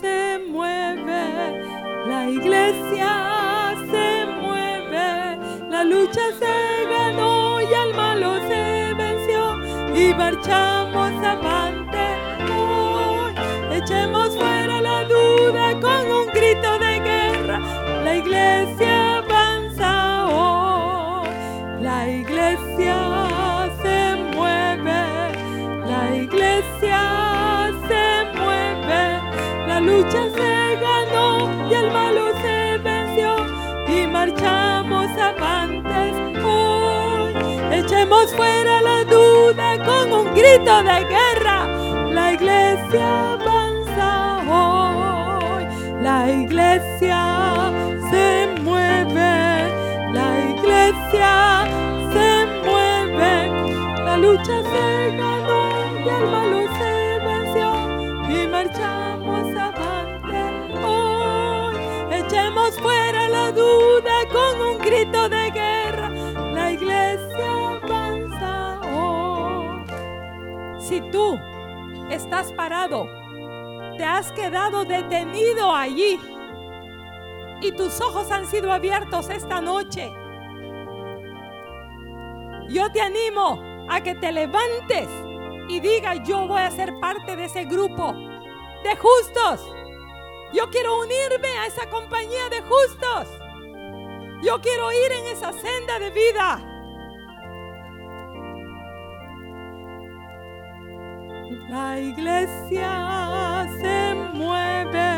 [0.00, 1.64] Se mueve,
[2.06, 5.38] la iglesia se mueve,
[5.68, 9.56] la lucha se ganó y al malo se venció
[9.94, 12.06] y marchamos avante
[12.52, 13.34] hoy.
[13.72, 17.58] Echemos fuera la duda con un grito de guerra,
[18.04, 19.24] la iglesia
[29.80, 33.36] la lucha se ganó y el malo se venció
[33.88, 37.32] y marchamos avantes hoy.
[37.72, 41.66] Echemos fuera la duda con un grito de guerra.
[42.12, 45.64] La iglesia avanza hoy.
[46.02, 47.72] La iglesia
[48.10, 49.72] se mueve.
[50.12, 51.64] La iglesia
[52.12, 54.04] se mueve.
[54.04, 54.79] La lucha se
[71.10, 71.38] tú
[72.10, 73.06] estás parado,
[73.96, 76.18] te has quedado detenido allí
[77.60, 80.10] y tus ojos han sido abiertos esta noche,
[82.68, 85.08] yo te animo a que te levantes
[85.68, 88.12] y diga, yo voy a ser parte de ese grupo
[88.84, 89.68] de justos.
[90.52, 93.28] Yo quiero unirme a esa compañía de justos.
[94.42, 96.69] Yo quiero ir en esa senda de vida.
[101.70, 105.12] La iglesia se mueve,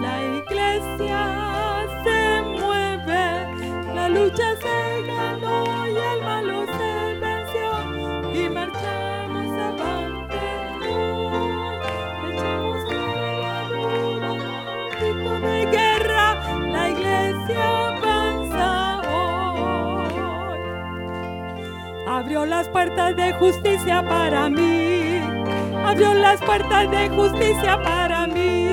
[0.00, 3.26] la iglesia se mueve,
[3.92, 7.70] la lucha se ganó y el malo se venció
[8.32, 10.44] y marchamos avante
[10.92, 11.78] hoy.
[12.30, 13.68] Echamos fuera
[14.22, 14.32] la
[15.00, 16.26] grito de guerra,
[16.70, 18.68] la iglesia avanza
[19.10, 20.14] hoy.
[22.06, 25.03] Abrió las puertas de justicia para mí.
[25.84, 28.68] Abrió las puertas de justicia para mí.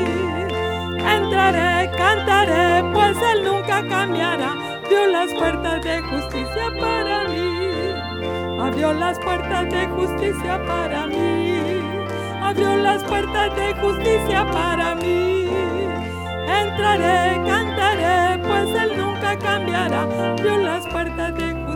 [0.97, 4.53] Entraré, cantaré, pues Él nunca cambiará.
[4.83, 8.59] Abrió las puertas de justicia para mí.
[8.59, 11.61] Abrió las puertas de justicia para mí.
[12.41, 15.47] Abrió las puertas de justicia para mí.
[16.47, 20.03] Entraré, cantaré, pues Él nunca cambiará.
[20.03, 21.70] Abrió las puertas de justicia